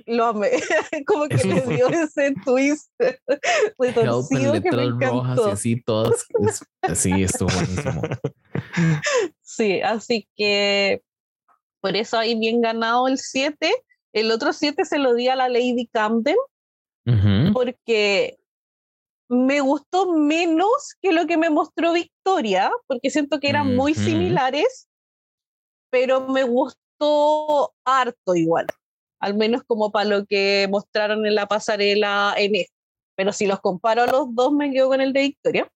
[0.06, 0.52] lo amé,
[1.08, 2.92] como que le dio ese twist
[3.80, 5.48] retorcido que me encantó.
[5.48, 6.26] y así todas,
[6.94, 8.02] sí, estuvo buenísimo.
[9.42, 11.02] Sí, así que
[11.80, 13.72] por eso ahí bien ganado el 7.
[14.14, 16.36] El otro 7 se lo di a la Lady Camden,
[17.54, 18.38] porque
[19.30, 24.88] me gustó menos que lo que me mostró Victoria, porque siento que eran muy similares
[26.00, 28.68] pero me gustó harto igual,
[29.20, 32.74] al menos como para lo que mostraron en la pasarela en este.
[33.16, 35.68] Pero si los comparo a los dos, me quedo con el de Victoria.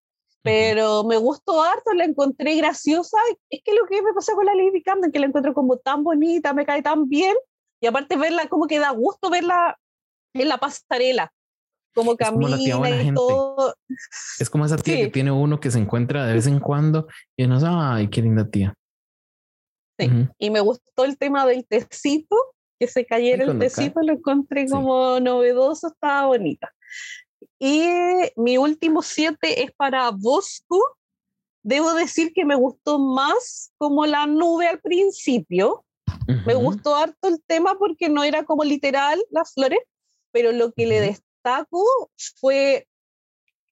[0.43, 3.17] Pero me gustó harto, la encontré graciosa.
[3.49, 6.03] Es que lo que me pasó con la Lady Camden, que la encuentro como tan
[6.03, 7.35] bonita, me cae tan bien.
[7.81, 9.79] Y aparte verla, como que da gusto verla
[10.35, 11.31] en la pasarela
[11.95, 13.73] como camina y todo.
[14.39, 17.45] Es como esa tía que tiene uno que se encuentra de vez en cuando y
[17.45, 18.75] uno, ay, qué linda tía.
[20.37, 22.35] Y me gustó el tema del tecito,
[22.79, 26.73] que se cayera el tecito, lo encontré como novedoso, estaba bonita.
[27.59, 27.85] Y
[28.35, 30.79] mi último siete es para Bosco.
[31.63, 35.85] Debo decir que me gustó más como la nube al principio.
[36.45, 39.79] Me gustó harto el tema porque no era como literal las flores,
[40.31, 41.83] pero lo que le destaco
[42.39, 42.87] fue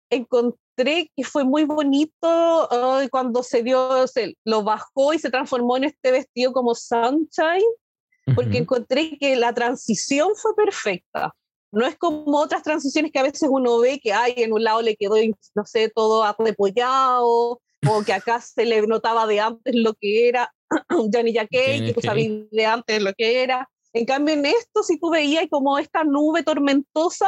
[0.09, 2.69] encontrar que fue muy bonito
[3.11, 7.65] cuando se dio, se lo bajó y se transformó en este vestido como Sunshine,
[8.36, 11.34] porque encontré que la transición fue perfecta.
[11.71, 14.82] No es como otras transiciones que a veces uno ve que hay en un lado
[14.82, 15.15] le quedó,
[15.55, 20.53] no sé, todo arrepollado, o que acá se le notaba de antes lo que era
[20.89, 23.69] Johnny Jacquet, que sabía de antes lo que era.
[23.93, 27.27] En cambio, en esto, si tú veías como esta nube tormentosa,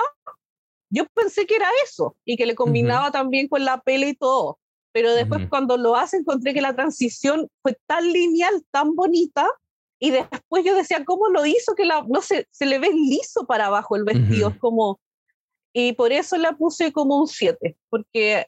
[0.91, 4.59] yo pensé que era eso y que le combinaba también con la pele y todo.
[4.93, 9.47] Pero después, cuando lo hace, encontré que la transición fue tan lineal, tan bonita.
[9.99, 11.75] Y después yo decía, ¿cómo lo hizo?
[11.75, 14.57] Que la, no sé, se le ve liso para abajo el vestido.
[14.59, 14.99] como.
[15.73, 18.47] Y por eso la puse como un 7, porque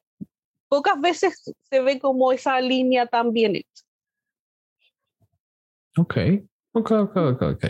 [0.68, 3.84] pocas veces se ve como esa línea tan bien hecha.
[5.98, 6.18] Ok,
[6.74, 7.66] ok, ok, ok, ok.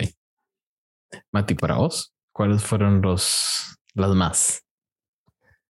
[1.30, 4.63] Mati, para vos, ¿cuáles fueron los, las más?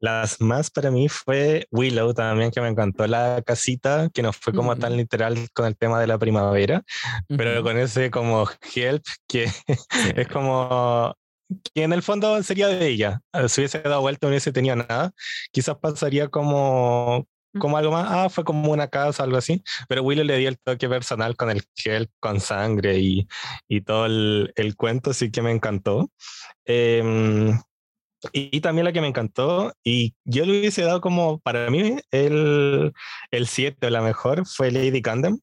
[0.07, 4.53] Las más para mí fue Willow también, que me encantó la casita, que no fue
[4.53, 6.85] como tan literal con el tema de la primavera,
[7.27, 9.51] pero con ese como help, que
[10.17, 11.13] es como
[11.75, 13.21] que en el fondo sería de ella.
[13.49, 15.11] Si hubiese dado vuelta, no hubiese tenido nada,
[15.51, 17.27] quizás pasaría como,
[17.59, 20.59] como algo más, ah, fue como una casa, algo así, pero Willow le dio el
[20.61, 23.27] toque personal con el gel, con sangre y,
[23.67, 26.13] y todo el, el, cuento, así que me encantó.
[26.65, 27.53] Eh,
[28.33, 32.93] y, también la que me encantó, y yo le hubiese dado como, para mí, el
[33.31, 35.39] 7 la mejor, fue Lady Candem,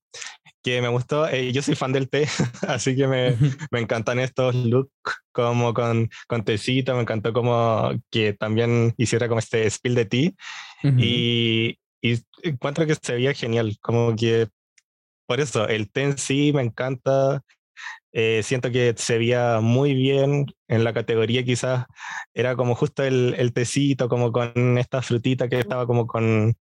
[0.63, 1.27] que me gustó.
[1.27, 2.27] Eh, yo soy fan del té,
[2.67, 3.37] así que me,
[3.71, 4.91] me encantan estos looks
[5.31, 10.35] como con, con tecito, me encantó como que también hiciera como este spill de té.
[10.83, 14.47] y, y encuentro que se veía genial, como que
[15.25, 17.41] por eso, el té en sí me encanta,
[18.13, 21.85] eh, siento que se veía muy bien en la categoría, quizás
[22.33, 26.55] era como justo el, el tecito, como con esta frutita que estaba como con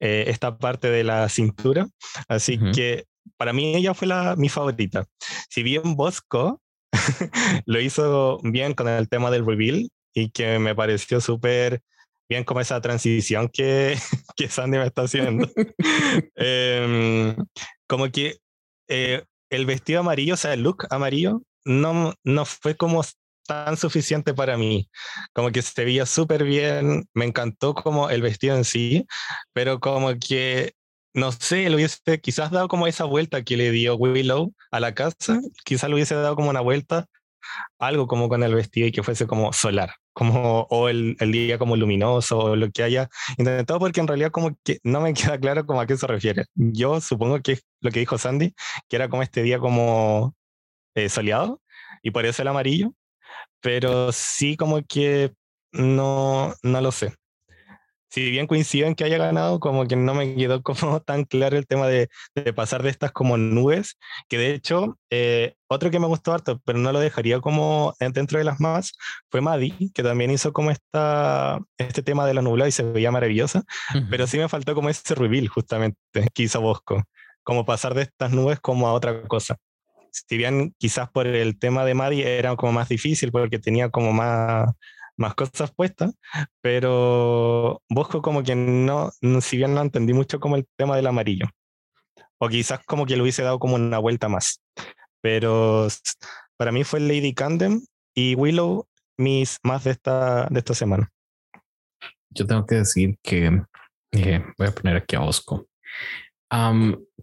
[0.00, 1.88] eh, esta parte de la cintura.
[2.28, 3.04] Así que
[3.36, 5.04] para mí ella fue la, mi favorita.
[5.50, 6.62] Si bien Bosco
[7.66, 11.82] lo hizo bien con el tema del reveal y que me pareció súper
[12.28, 13.96] bien como esa transición que,
[14.36, 15.48] que Sandy me está haciendo.
[16.36, 17.36] Em,
[17.86, 18.38] como que
[18.88, 23.04] eh, el vestido amarillo, o sea, el look amarillo, no, no fue como
[23.46, 24.88] tan suficiente para mí.
[25.34, 29.06] Como que se veía súper bien, me encantó como el vestido en sí,
[29.52, 30.74] pero como que,
[31.14, 34.94] no sé, le hubiese quizás dado como esa vuelta que le dio Willow a la
[34.94, 37.06] casa, quizás le hubiese dado como una vuelta
[37.78, 41.58] algo como con el vestido y que fuese como solar, como o el, el, día
[41.58, 45.38] como luminoso o lo que haya intentado, porque en realidad como que no me queda
[45.38, 46.44] claro como a qué se refiere.
[46.54, 48.54] Yo supongo que es lo que dijo Sandy,
[48.88, 50.34] que era como este día como
[50.94, 51.60] eh, soleado
[52.02, 52.94] y por eso el amarillo,
[53.60, 55.32] pero sí como que
[55.72, 57.14] no, no lo sé
[58.12, 61.56] si bien coincido en que haya ganado, como que no me quedó como tan claro
[61.56, 63.96] el tema de, de pasar de estas como nubes,
[64.28, 68.38] que de hecho, eh, otro que me gustó harto, pero no lo dejaría como dentro
[68.38, 68.92] de las más,
[69.30, 73.10] fue Maddie, que también hizo como esta, este tema de la nubla y se veía
[73.10, 73.62] maravillosa,
[74.10, 75.98] pero sí me faltó como ese reveal justamente
[76.34, 77.02] que hizo Bosco,
[77.42, 79.56] como pasar de estas nubes como a otra cosa.
[80.10, 84.12] Si bien quizás por el tema de Maddie era como más difícil porque tenía como
[84.12, 84.68] más
[85.16, 86.14] más cosas puestas,
[86.60, 89.10] pero Bosco como que no,
[89.40, 91.46] si bien no entendí mucho como el tema del amarillo,
[92.38, 94.60] o quizás como que le hubiese dado como una vuelta más,
[95.20, 95.88] pero
[96.56, 97.82] para mí fue Lady Candem
[98.14, 98.86] y Willow
[99.18, 101.10] mis más de esta, de esta semana.
[102.30, 103.62] Yo tengo que decir que
[104.12, 105.68] eh, voy a poner aquí a Bosco.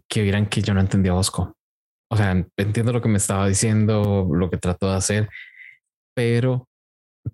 [0.08, 1.56] que vieran que yo no entendía a Bosco.
[2.12, 5.30] O sea, entiendo lo que me estaba diciendo, lo que trató de hacer,
[6.16, 6.69] pero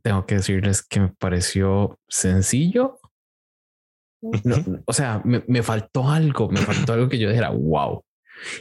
[0.02, 3.00] tengo que decirles que me pareció sencillo.
[4.86, 8.04] o sea, me, faltó algo, me faltó algo que yo dijera, wow.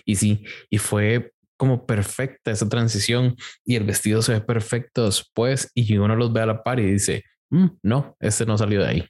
[0.04, 5.70] Y sí, y fue como perfecta esa transición y el vestido se ve perfecto después
[5.74, 8.88] y uno los ve a la par y dice, mm, no, este no salió de
[8.88, 9.08] ahí.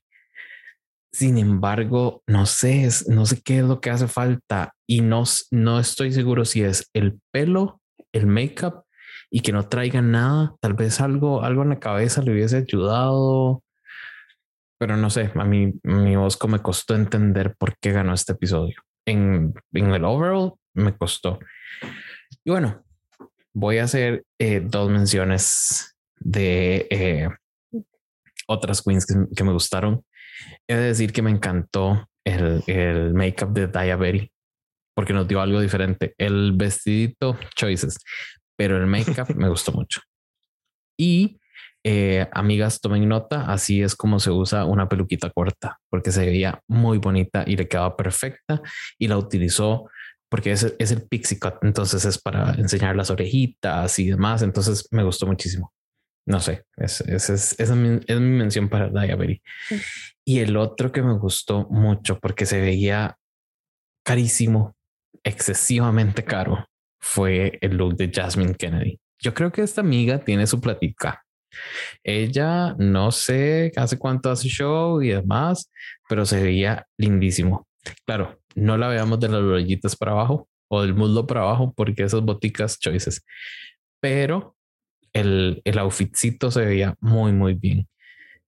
[1.12, 5.78] Sin embargo, no sé, no sé qué es lo que hace falta y no, no
[5.78, 7.80] estoy seguro si es el pelo,
[8.12, 8.83] el make-up
[9.34, 10.54] y que no traiga nada.
[10.60, 13.64] Tal vez algo, algo en la cabeza le hubiese ayudado.
[14.78, 18.76] Pero no sé, a mí mi voz me costó entender por qué ganó este episodio.
[19.04, 21.40] En, en el overall me costó.
[22.44, 22.84] Y bueno,
[23.52, 27.28] voy a hacer eh, dos menciones de eh,
[28.46, 30.04] otras queens que, me gustaron.
[30.68, 34.30] He de decir que me encantó el, el make-up de Diabetes
[34.94, 36.14] porque nos dio algo diferente.
[36.18, 37.98] El vestidito Choices
[38.56, 40.00] pero el make-up me gustó mucho.
[40.98, 41.38] Y
[41.84, 46.62] eh, amigas, tomen nota, así es como se usa una peluquita corta, porque se veía
[46.66, 48.62] muy bonita y le quedaba perfecta
[48.98, 49.90] y la utilizó
[50.30, 54.88] porque es, es el pixie cut, entonces es para enseñar las orejitas y demás, entonces
[54.90, 55.72] me gustó muchísimo.
[56.26, 59.42] No sé, es, es, es, es mi, mención para Diabetes.
[60.24, 63.16] Y el otro que me gustó mucho porque se veía
[64.04, 64.74] carísimo,
[65.22, 66.66] excesivamente caro,
[67.04, 68.98] fue el look de Jasmine Kennedy.
[69.20, 71.22] yo creo que esta amiga tiene su platica.
[72.02, 75.70] Ella no sé hace cuánto hace show y demás,
[76.08, 77.68] pero se veía lindísimo.
[78.06, 82.02] Claro, no la veamos de las rodillitas para abajo o del muslo para abajo porque
[82.02, 83.22] esas boticas choices,
[84.00, 84.56] pero
[85.12, 87.86] el, el outfitcito se veía muy, muy bien.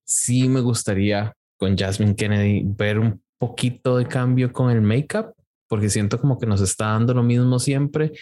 [0.03, 5.35] Sí me gustaría con Jasmine Kennedy ver un poquito de cambio con el make-up
[5.69, 8.13] porque siento como que nos está dando lo mismo siempre.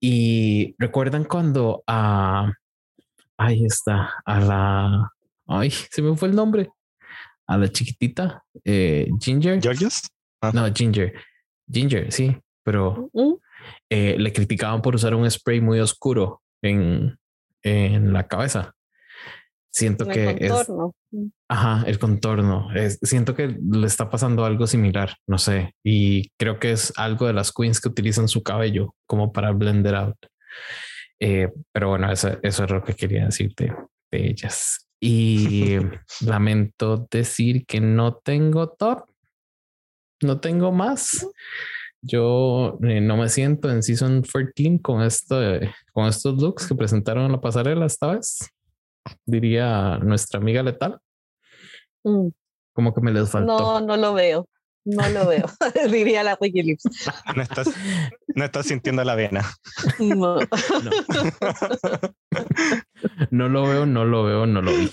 [0.00, 2.52] Y recuerdan cuando a
[3.38, 5.12] ahí está, a la,
[5.46, 6.70] ay, se me fue el nombre,
[7.46, 9.60] a la chiquitita, eh, Ginger.
[10.42, 10.50] Ah.
[10.52, 11.14] No, Ginger.
[11.70, 13.10] Ginger, sí, pero
[13.88, 17.18] eh, le criticaban por usar un spray muy oscuro en,
[17.62, 18.74] en la cabeza.
[19.78, 20.52] Siento que es.
[21.48, 22.68] Ajá, el contorno.
[22.74, 25.76] Es, siento que le está pasando algo similar, no sé.
[25.84, 29.94] Y creo que es algo de las queens que utilizan su cabello como para blender
[29.94, 30.16] out.
[31.20, 33.72] Eh, pero bueno, eso, eso, es lo que quería decirte
[34.10, 34.88] de ellas.
[35.00, 35.76] Y
[36.26, 39.04] lamento decir que no tengo top,
[40.22, 41.24] no tengo más.
[42.02, 45.40] Yo eh, no me siento en Season 14 con, esto,
[45.92, 48.38] con estos looks que presentaron en la pasarela esta vez.
[49.24, 50.98] Diría nuestra amiga letal.
[52.04, 52.28] Mm.
[52.72, 53.58] Como que me les faltó.
[53.58, 54.48] No, no lo veo.
[54.84, 55.44] No lo veo,
[55.92, 56.84] diría la Wikileaks.
[57.36, 57.68] No estás,
[58.34, 59.44] no estás sintiendo la vena.
[59.98, 60.38] No.
[63.30, 63.48] no.
[63.48, 64.90] lo veo, no lo veo, no lo vi.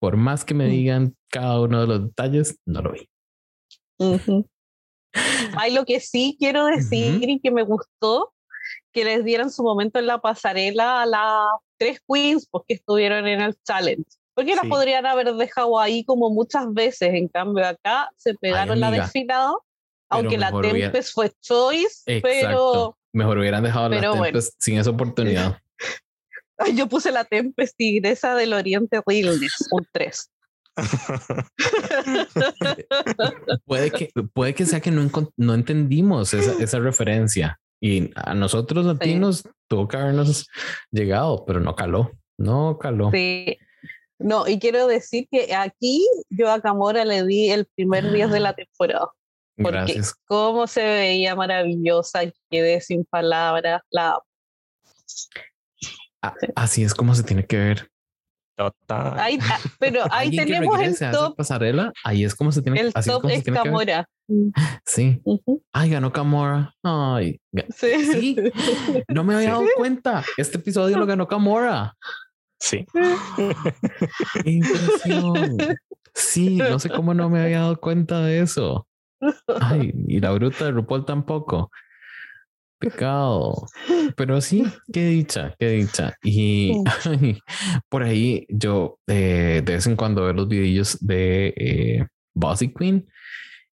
[0.00, 0.70] Por más que me mm.
[0.70, 3.10] digan cada uno de los detalles, no lo vi.
[5.58, 8.32] Hay lo que sí quiero decir y que me gustó
[8.92, 11.48] que les dieran su momento en la pasarela a las
[11.78, 14.04] tres queens porque pues, estuvieron en el challenge.
[14.34, 17.14] Porque las podrían haber dejado ahí como muchas veces.
[17.14, 19.54] En cambio, acá se pegaron la desfilada,
[20.10, 22.98] aunque la Tempest fue choice, pero.
[23.12, 25.58] Mejor hubieran dejado la Tempest sin esa oportunidad.
[26.74, 30.30] Yo puse la Tempest tigresa del Oriente Realness, un 3.
[33.64, 38.86] puede, que, puede que sea que no, no entendimos esa, esa, referencia y a nosotros
[38.86, 40.48] latinos tuvo que habernos
[40.90, 43.10] llegado, pero no caló, no caló.
[43.12, 43.58] Sí,
[44.18, 48.40] no, y quiero decir que aquí yo a Camora le di el primer día de
[48.40, 49.08] la temporada.
[49.56, 50.14] Porque Gracias.
[50.26, 52.20] cómo se veía maravillosa,
[52.50, 53.82] quedé sin palabras.
[53.90, 54.18] La...
[56.54, 57.90] Así es como se tiene que ver.
[58.56, 59.18] Total.
[59.18, 59.38] Ahí,
[59.78, 61.36] pero ahí tenemos el top.
[61.36, 64.08] pasarela, ahí es como se tiene el así top es, Camora.
[64.84, 65.22] Sí.
[65.72, 66.74] Ay, ganó Camora.
[66.82, 67.38] Ay.
[67.76, 68.04] Sí.
[68.12, 68.36] sí.
[69.08, 70.24] No me había dado cuenta.
[70.36, 71.94] Este episodio lo ganó Camora.
[72.58, 72.86] Sí.
[74.44, 75.58] impresión.
[76.14, 78.88] Sí, no sé cómo no me había dado cuenta de eso.
[79.60, 81.70] Ay, y la bruta de RuPaul tampoco.
[82.78, 83.66] Pecado.
[84.16, 86.14] Pero sí, qué dicha, qué dicha.
[86.22, 86.82] Y
[87.88, 93.06] por ahí yo eh, de vez en cuando veo los videos de eh, Bossy Queen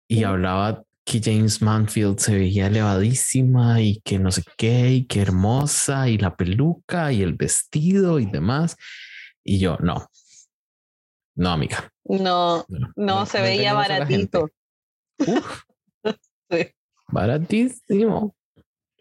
[0.07, 5.21] y hablaba que James Manfield se veía elevadísima y que no sé qué, y qué
[5.21, 8.77] hermosa, y la peluca y el vestido y demás.
[9.43, 10.07] Y yo, no,
[11.35, 11.91] no, amiga.
[12.05, 14.49] No, no, se veía baratito.
[17.07, 18.35] Baratísimo.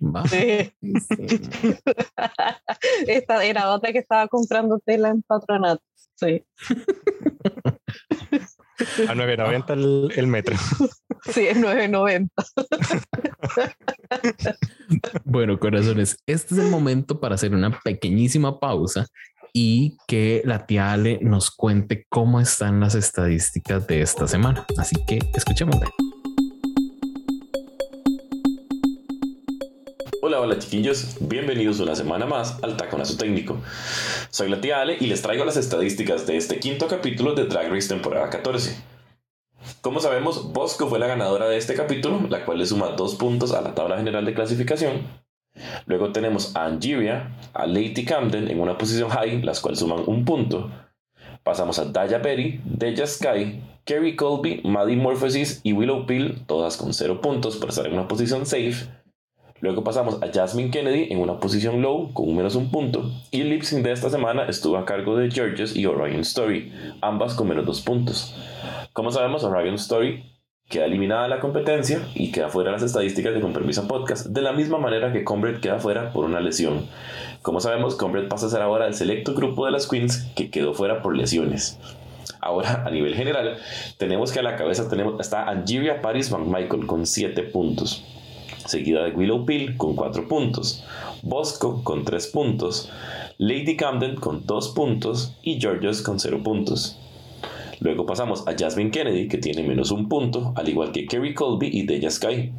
[3.07, 5.83] Esta era otra que estaba comprando tela en patronato.
[6.17, 6.45] Sí.
[9.09, 10.57] A 9.90 el, el metro.
[11.31, 12.29] Sí, es 9.90.
[15.25, 19.07] bueno, corazones, este es el momento para hacer una pequeñísima pausa
[19.53, 24.67] y que la tía Ale nos cuente cómo están las estadísticas de esta semana.
[24.79, 25.89] Así que escuchémosla.
[30.33, 33.61] Hola, hola chiquillos, bienvenidos una semana más al Taconazo Técnico.
[34.31, 37.71] Soy la tía Ale y les traigo las estadísticas de este quinto capítulo de Drag
[37.71, 38.75] Race temporada 14.
[39.83, 43.53] Como sabemos, Bosco fue la ganadora de este capítulo, la cual le suma dos puntos
[43.53, 45.03] a la tabla general de clasificación.
[45.85, 50.25] Luego tenemos a Angeria, a Lady Camden en una posición high, las cuales suman un
[50.25, 50.71] punto.
[51.43, 56.95] Pasamos a Daya Berry, Deja Sky, Kerry Colby, Maddie Morphosis y Willow Pill, todas con
[56.95, 59.02] cero puntos por estar en una posición safe.
[59.63, 63.13] Luego pasamos a Jasmine Kennedy en una posición low con menos un punto.
[63.31, 67.35] Y el lip de esta semana estuvo a cargo de Georges y Orion Story, ambas
[67.35, 68.35] con menos dos puntos.
[68.93, 70.25] Como sabemos, Orion Story
[70.69, 74.43] queda eliminada de la competencia y queda fuera de las estadísticas de Compromiso Podcast, de
[74.43, 76.89] la misma manera que Combred queda fuera por una lesión.
[77.43, 80.75] Como sabemos, Combred pasa a ser ahora el selecto grupo de las Queens que quedó
[80.75, 81.79] fuera por lesiones.
[82.41, 83.59] Ahora, a nivel general,
[83.97, 88.05] tenemos que a la cabeza tenemos, está Angeria Paris Van Michael con 7 puntos
[88.67, 90.85] seguida de Willow Pill con 4 puntos,
[91.23, 92.91] Bosco con 3 puntos,
[93.39, 96.99] Lady Camden con 2 puntos y Georges con 0 puntos.
[97.81, 101.69] Luego pasamos a Jasmine Kennedy, que tiene menos un punto, al igual que Kerry Colby
[101.73, 102.53] y Deja Sky.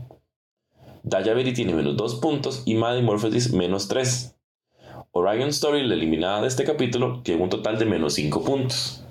[1.03, 4.35] Daya Berry tiene menos 2 puntos y Maddie Morpheus menos 3.
[5.11, 9.02] Orion Story, la eliminada de este capítulo, tiene un total de menos 5 puntos.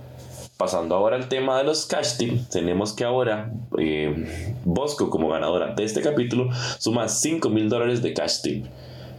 [0.57, 5.75] Pasando ahora al tema de los cash team, tenemos que ahora eh, Bosco como ganadora
[5.75, 8.65] de este capítulo suma 5 mil dólares de cash team.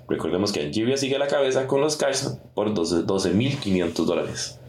[0.07, 4.59] Recordemos que Anjivia sigue a la cabeza con los cash por 12.500 dólares.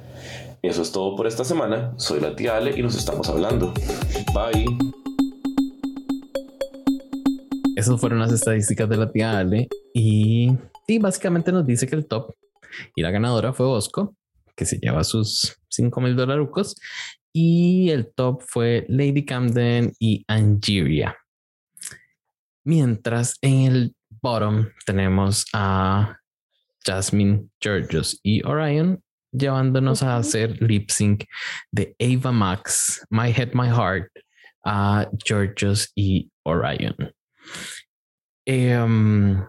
[0.62, 1.92] Eso es todo por esta semana.
[1.98, 3.74] Soy la tía Ale y nos estamos hablando.
[4.32, 4.66] Bye.
[7.76, 9.68] Esas fueron las estadísticas de la tía Ale.
[9.92, 10.52] Y
[10.86, 12.34] sí, básicamente nos dice que el top
[12.96, 14.14] y la ganadora fue Bosco,
[14.56, 16.74] que se lleva sus 5 mil dólares.
[17.32, 21.16] Y el top fue Lady Camden y Angeria.
[22.64, 26.18] Mientras en el bottom tenemos a
[26.84, 29.02] Jasmine, Georgios y Orion
[29.32, 31.24] llevándonos a hacer lip sync
[31.72, 34.10] de Ava Max, My Head, My Heart,
[34.64, 37.12] a Georgios y Orion.
[38.46, 39.42] Em,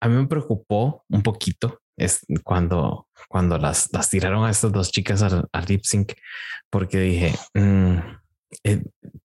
[0.00, 4.90] a mí me preocupó un poquito es cuando, cuando las, las tiraron a estas dos
[4.90, 6.12] chicas al, lip sync,
[6.70, 7.98] porque dije, mm,
[8.64, 8.82] eh,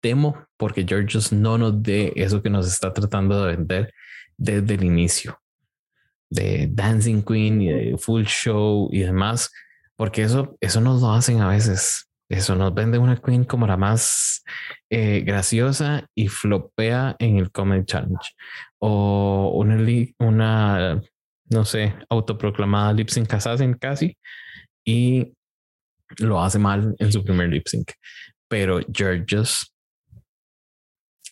[0.01, 3.93] temo porque Georgios no nos dé eso que nos está tratando de vender
[4.37, 5.39] desde el inicio
[6.29, 9.51] de Dancing Queen y de Full Show y demás,
[9.95, 12.05] porque eso, eso nos lo hacen a veces.
[12.29, 14.43] Eso nos vende una Queen como la más
[14.91, 18.35] eh, graciosa y flopea en el Comedy Challenge.
[18.77, 19.77] O una,
[20.19, 21.01] una
[21.49, 24.17] no sé, autoproclamada lip sync assassin casi
[24.85, 25.33] y
[26.17, 27.91] lo hace mal en su primer lip sync.
[28.47, 29.73] Pero Georges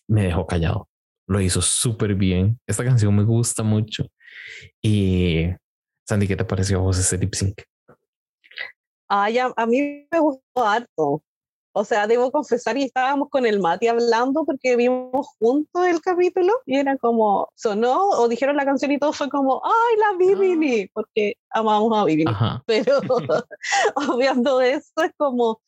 [0.07, 0.87] me dejó callado.
[1.27, 2.59] Lo hizo súper bien.
[2.67, 4.05] Esta canción me gusta mucho.
[4.81, 5.47] Y
[6.07, 7.61] Sandy, ¿qué te pareció a vos ese lip sync?
[9.09, 11.23] Ay, a, mí me gustó harto.
[11.79, 16.51] O sea, debo confesar, y estábamos con el Mati hablando porque vimos juntos el capítulo
[16.65, 20.81] y era como, sonó o dijeron la canción y todo fue como, ¡ay, la Bibini!
[20.81, 20.91] Ah.
[20.91, 22.31] Porque amamos a Bibini.
[22.65, 22.99] Pero
[23.95, 25.61] obviando esto es como,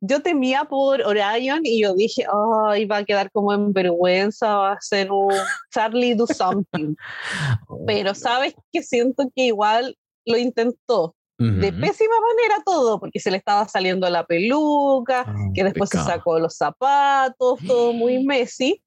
[0.00, 2.24] yo temía por Orion y yo dije,
[2.66, 5.30] ay, va a quedar como en vergüenza, va a ser un
[5.70, 6.94] Charlie do something.
[7.86, 11.14] Pero sabes que siento que igual lo intentó.
[11.36, 15.98] De pésima manera todo, porque se le estaba saliendo la peluca, ah, que después se
[15.98, 18.82] sacó los zapatos, todo muy messy,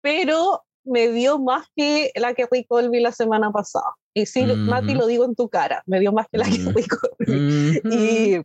[0.00, 3.94] pero me dio más que la que Rick Colby la semana pasada.
[4.14, 6.96] Y sí, Mati, lo digo en tu cara, me dio más que la que Rick
[6.96, 7.82] Colby.
[7.90, 8.42] Y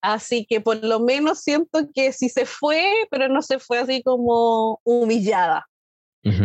[0.00, 4.02] Así que por lo menos siento que sí se fue, pero no se fue así
[4.02, 5.66] como humillada.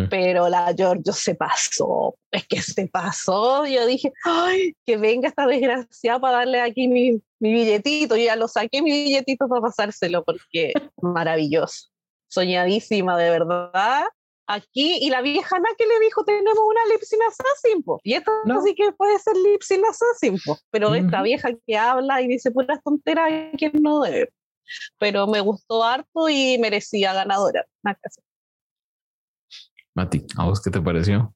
[0.09, 3.65] Pero la Giorgio se pasó, es que se pasó.
[3.65, 8.15] Yo dije, ay, que venga esta desgraciada para darle aquí mi, mi billetito.
[8.15, 11.89] Yo ya lo saqué mi billetito para pasárselo porque maravilloso,
[12.30, 14.03] soñadísima de verdad
[14.47, 18.61] aquí y la vieja que le dijo tenemos una Lipsin Assassin y esto no.
[18.61, 20.38] sí que puede ser Lipsin Assassin
[20.69, 24.34] pero esta vieja que habla y dice puras tonteras que no debe
[24.99, 27.65] pero me gustó harto y merecía ganadora
[29.95, 31.34] Mati ¿a vos qué te pareció?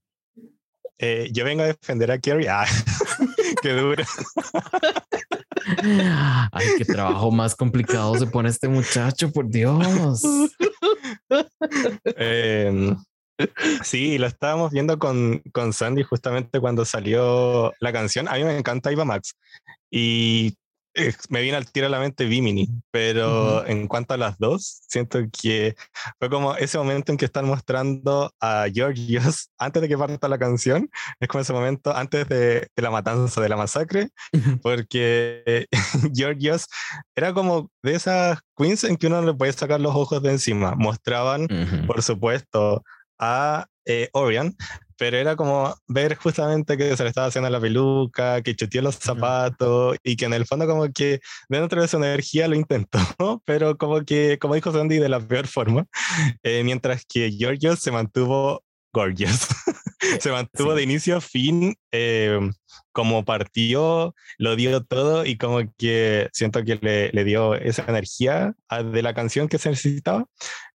[1.00, 2.66] Eh, yo vengo a defender a Kerry ah,
[3.62, 4.04] qué duro
[6.52, 10.24] Ay, qué trabajo más complicado se pone este muchacho, por Dios.
[12.16, 12.96] Em,
[13.84, 18.28] sí, lo estábamos viendo con, con Sandy justamente cuando salió la canción.
[18.28, 19.36] A mí me encanta Iva Max
[19.92, 20.56] y
[21.30, 25.20] me viene al tiro a la mente Vimini, pero en cuanto a las dos, siento
[25.32, 25.76] que
[26.20, 30.38] fue como ese momento en que están mostrando a Georgios antes de que parta la
[30.38, 34.10] canción, es como ese momento antes de, de la matanza, de la masacre,
[34.62, 35.68] porque
[36.14, 36.68] Georgios
[37.16, 40.76] era como de esas queens en que uno le puede sacar los ojos de encima.
[40.76, 41.48] Mostraban,
[41.86, 42.84] por supuesto,
[43.20, 44.56] a eh, Orion,
[44.98, 48.96] pero era como ver justamente que se le estaba haciendo la peluca, que chuteó los
[48.96, 51.20] zapatos y que en el fondo como que
[51.50, 53.00] dentro de su energía lo intentó,
[53.46, 55.86] pero como que, como dijo Sandy, de la peor forma,
[56.44, 59.48] eh, mientras que Giorgio se mantuvo gorgeous.
[60.20, 62.40] se mantuvo de inicio a fin, eh,
[62.92, 68.56] como partió, lo dio todo y como que siento que le, le, dio esa energía
[68.92, 70.26] de la canción que se necesitaba,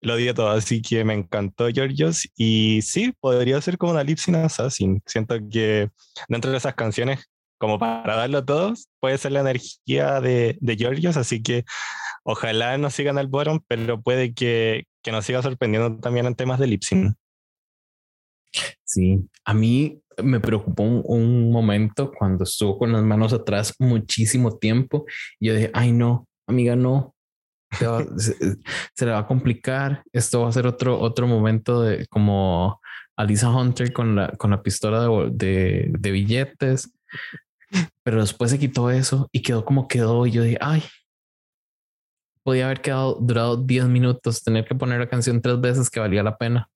[0.01, 4.19] lo dio todo, así que me encantó Georgios y sí, podría ser como una lip
[4.35, 5.91] assassin, siento que
[6.29, 11.17] dentro de esas canciones, como para darlo todo, puede ser la energía de, de Georgios,
[11.17, 11.65] así que
[12.25, 16.59] ojalá no sigan al bottom, pero puede que, que nos siga sorprendiendo también en temas
[16.59, 17.15] de lip sync.
[18.85, 25.07] Sí, a mí me preocupó un, momento cuando estuvo con las manos atrás muchísimo tiempo.
[25.39, 27.15] Y yo dije, ay no, amiga, no.
[28.17, 30.03] Se, le va a complicar.
[30.13, 32.81] Esto va a ser otro, otro momento de como
[33.17, 36.93] Alisa Hunter con la, con la pistola de, de, billetes.
[38.03, 40.27] Pero después se quitó eso y quedó como quedó.
[40.27, 40.83] Y yo dije, ay,
[42.43, 46.25] podía haber quedado durado 10 minutos, tener que poner la canción tres veces que valía
[46.25, 46.69] la pena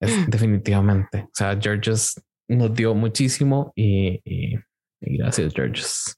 [0.28, 1.24] definitivamente.
[1.24, 4.20] O sea, Georges nos dio muchísimo y,
[5.00, 6.14] gracias, Georges.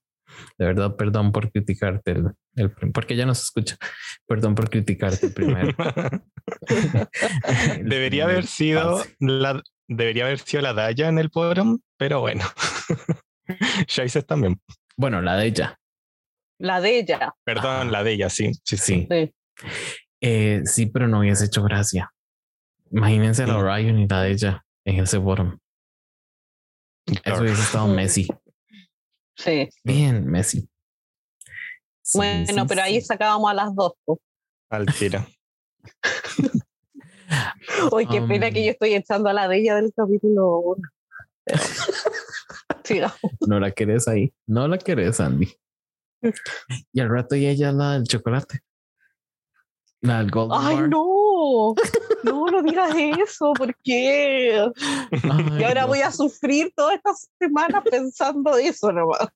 [0.58, 2.14] De verdad, perdón por criticarte
[2.56, 3.76] el, porque ya nos escucha.
[4.26, 5.74] Perdón por criticarte primero.
[7.82, 12.44] debería haber sido la debería haber sido la Daya en el podio, pero bueno.
[13.88, 14.60] Shaises también.
[14.96, 15.78] Bueno, la de ella.
[16.58, 17.34] La de ella.
[17.44, 18.52] Perdón, la de ella, sí.
[18.62, 19.08] Sí, sí.
[19.10, 19.32] Sí,
[20.20, 22.12] eh, sí pero no hubiese hecho gracia.
[22.90, 25.58] Imagínense la Orion y la de ella en ese bottom.
[27.24, 28.28] Eso hubiese estado Messi.
[29.36, 29.68] Sí.
[29.84, 30.68] Bien, Messi.
[32.14, 33.92] bueno, pero ahí sacábamos a las dos.
[34.70, 35.24] Al tiro.
[37.92, 40.82] Uy, qué pena que um, yo estoy echando a la de ella del capítulo 1.
[43.46, 44.32] no la querés ahí.
[44.46, 45.48] No la querés, Andy.
[46.92, 48.60] Y al rato y ella la del chocolate.
[50.02, 51.29] La del Golden Ay, no.
[52.22, 54.70] No, no digas eso, ¿por qué?
[55.58, 59.28] y ahora voy a sufrir toda esta semana pensando eso nomás.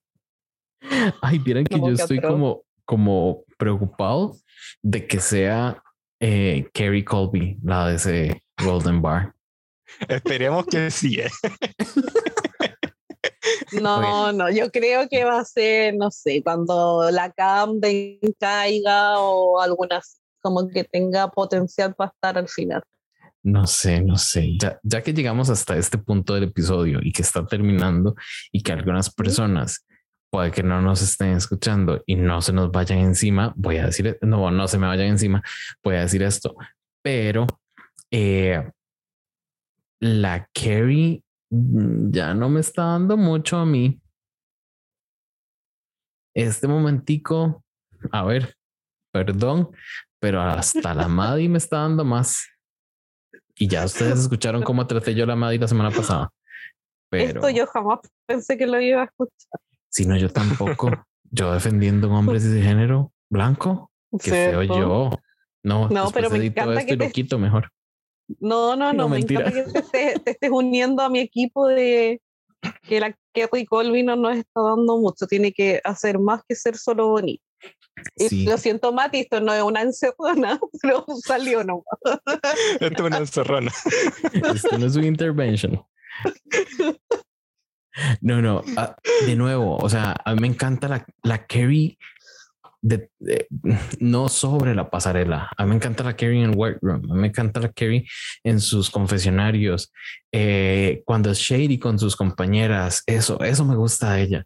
[1.21, 4.35] Ay, miren que yo estoy como, como preocupado
[4.81, 5.81] de que sea
[6.19, 9.33] eh, Carrie Colby, la de ese Golden Bar.
[10.07, 11.19] Esperemos que sí.
[11.19, 11.29] ¿eh?
[13.81, 17.79] No, no, yo creo que va a ser, no sé, cuando la Cam
[18.39, 22.83] caiga o algunas como que tenga potencial para estar al final.
[23.41, 24.55] No sé, no sé.
[24.59, 28.13] Ya, ya que llegamos hasta este punto del episodio y que está terminando
[28.51, 29.87] y que algunas personas
[30.29, 34.19] puede que no nos estén escuchando y no se nos vayan encima, voy a decir,
[34.21, 35.41] no, no se me vayan encima,
[35.83, 36.55] voy a decir esto,
[37.01, 37.47] pero
[38.11, 38.69] eh,
[39.99, 43.99] la Carrie ya no me está dando mucho a mí.
[46.35, 47.63] Este momentico,
[48.11, 48.55] a ver,
[49.11, 49.71] perdón,
[50.25, 52.47] pero hasta la Madi me está dando más.
[53.55, 56.31] Y ya ustedes escucharon cómo traté yo la Madi la semana pasada.
[57.11, 59.59] Pero esto yo jamás pensé que lo iba a escuchar.
[59.87, 60.89] Si no, yo tampoco.
[61.29, 63.91] yo defendiendo un hombre de género blanco.
[64.19, 65.11] Que feo yo.
[65.61, 67.05] No, no pero me encanta que te...
[67.05, 67.69] lo quito mejor.
[68.39, 72.19] No, no, no, me encanta que te, estés uniendo a mi equipo de
[72.81, 75.27] que la Kerry Colvin no nos está dando mucho.
[75.27, 77.43] Tiene que hacer más que ser solo bonito.
[78.17, 81.85] Y lo siento, Mati, esto no es una encerrona, pero salió nomás.
[82.79, 83.71] Esto es una encerrona.
[84.53, 85.83] Esto no es una intervention.
[88.21, 88.95] No, no, ah,
[89.25, 91.97] de nuevo, o sea, a mí me encanta la, la Carrie
[92.81, 93.09] de,
[93.99, 95.49] no sobre la pasarela.
[95.57, 97.09] A mí me encanta la Carrie en workroom.
[97.09, 98.05] A mí me encanta la Carrie
[98.43, 99.91] en sus confesionarios.
[100.31, 104.45] Eh, cuando es shady con sus compañeras, eso, eso me gusta de ella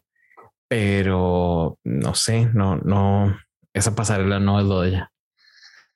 [0.70, 3.36] pero no sé, no, no,
[3.74, 5.12] esa pasarela no es lo de ella.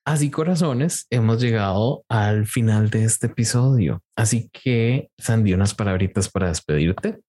[0.05, 4.03] Así corazones, hemos llegado al final de este episodio.
[4.17, 7.21] Así que, Sandy, unas palabritas para despedirte.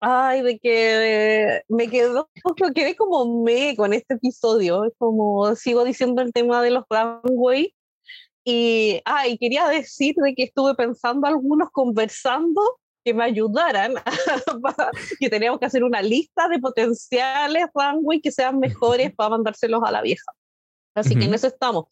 [0.00, 2.28] Ay, de que me quedo,
[2.74, 4.92] quedé como me con este episodio.
[4.98, 7.74] Como sigo diciendo el tema de los runway.
[8.44, 12.60] Y, ay, quería decir de que estuve pensando algunos conversando
[13.06, 13.94] que me ayudaran,
[15.20, 19.92] que teníamos que hacer una lista de potenciales runway que sean mejores para mandárselos a
[19.92, 20.32] la vieja.
[20.92, 21.84] Así que en eso estamos.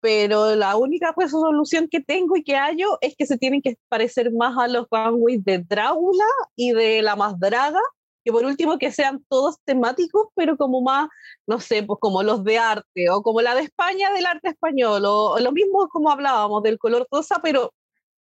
[0.00, 4.32] Pero la única resolución que tengo y que hallo es que se tienen que parecer
[4.32, 6.24] más a los runways de Drácula
[6.56, 7.80] y de la más draga,
[8.24, 11.08] que por último que sean todos temáticos, pero como más,
[11.46, 15.04] no sé, pues como los de arte, o como la de España del arte español,
[15.06, 17.72] o lo mismo como hablábamos del color rosa, pero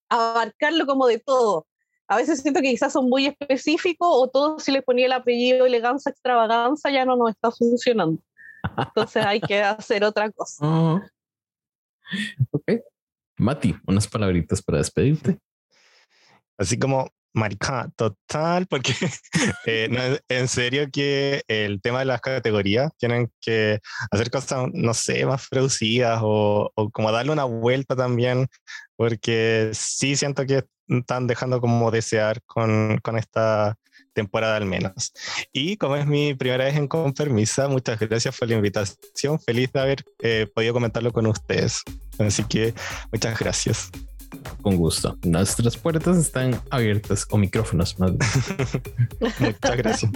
[0.08, 1.66] abarcarlo como de todo
[2.08, 5.66] a veces siento que quizás son muy específicos o todo si le ponía el apellido
[5.66, 8.20] elegancia, extravaganza ya no nos está funcionando.
[8.76, 10.64] Entonces hay que hacer otra cosa.
[12.50, 12.70] Ok.
[13.38, 15.38] Mati, unas palabritas para despedirte.
[16.58, 18.92] Así como marica, total, porque
[19.66, 25.26] eh, en serio que el tema de las categorías tienen que hacer cosas, no sé,
[25.26, 28.46] más producidas o, o como darle una vuelta también,
[28.96, 33.76] porque sí siento que están dejando como desear con, con esta
[34.14, 35.12] temporada al menos.
[35.52, 39.38] Y como es mi primera vez en Confermisa, muchas gracias por la invitación.
[39.40, 41.82] Feliz de haber eh, podido comentarlo con ustedes.
[42.18, 42.72] Así que
[43.12, 43.90] muchas gracias.
[44.62, 45.16] Con gusto.
[45.22, 48.12] Nuestras puertas están abiertas o micrófonos más
[49.40, 50.12] Muchas gracias.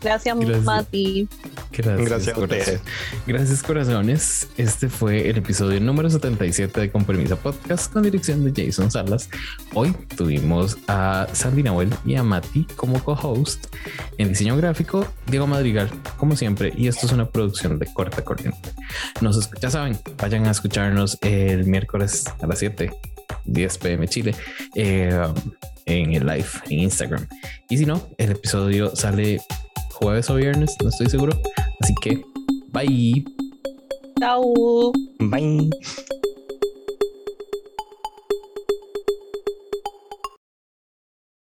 [0.00, 1.28] Gracias, Mati.
[1.72, 2.80] Gracias, gracias a ustedes.
[3.26, 4.48] Gracias, corazones.
[4.56, 9.28] Este fue el episodio número 77 de Compromiso Podcast con dirección de Jason Salas.
[9.74, 13.66] Hoy tuvimos a Sandy Nahuel y a Mati como co-host.
[14.18, 16.72] En diseño gráfico, Diego Madrigal, como siempre.
[16.76, 18.70] Y esto es una producción de corta corriente.
[19.20, 22.90] Nos ya saben, vayan a escucharnos el miércoles a las 7
[23.44, 24.34] 10 pm Chile
[24.74, 25.10] eh,
[25.86, 27.26] en el live en Instagram.
[27.68, 29.40] Y si no, el episodio sale
[29.92, 31.38] jueves o viernes, no estoy seguro.
[31.80, 32.22] Así que,
[32.72, 33.24] bye.
[34.20, 34.92] Chao.
[35.18, 35.70] Bye.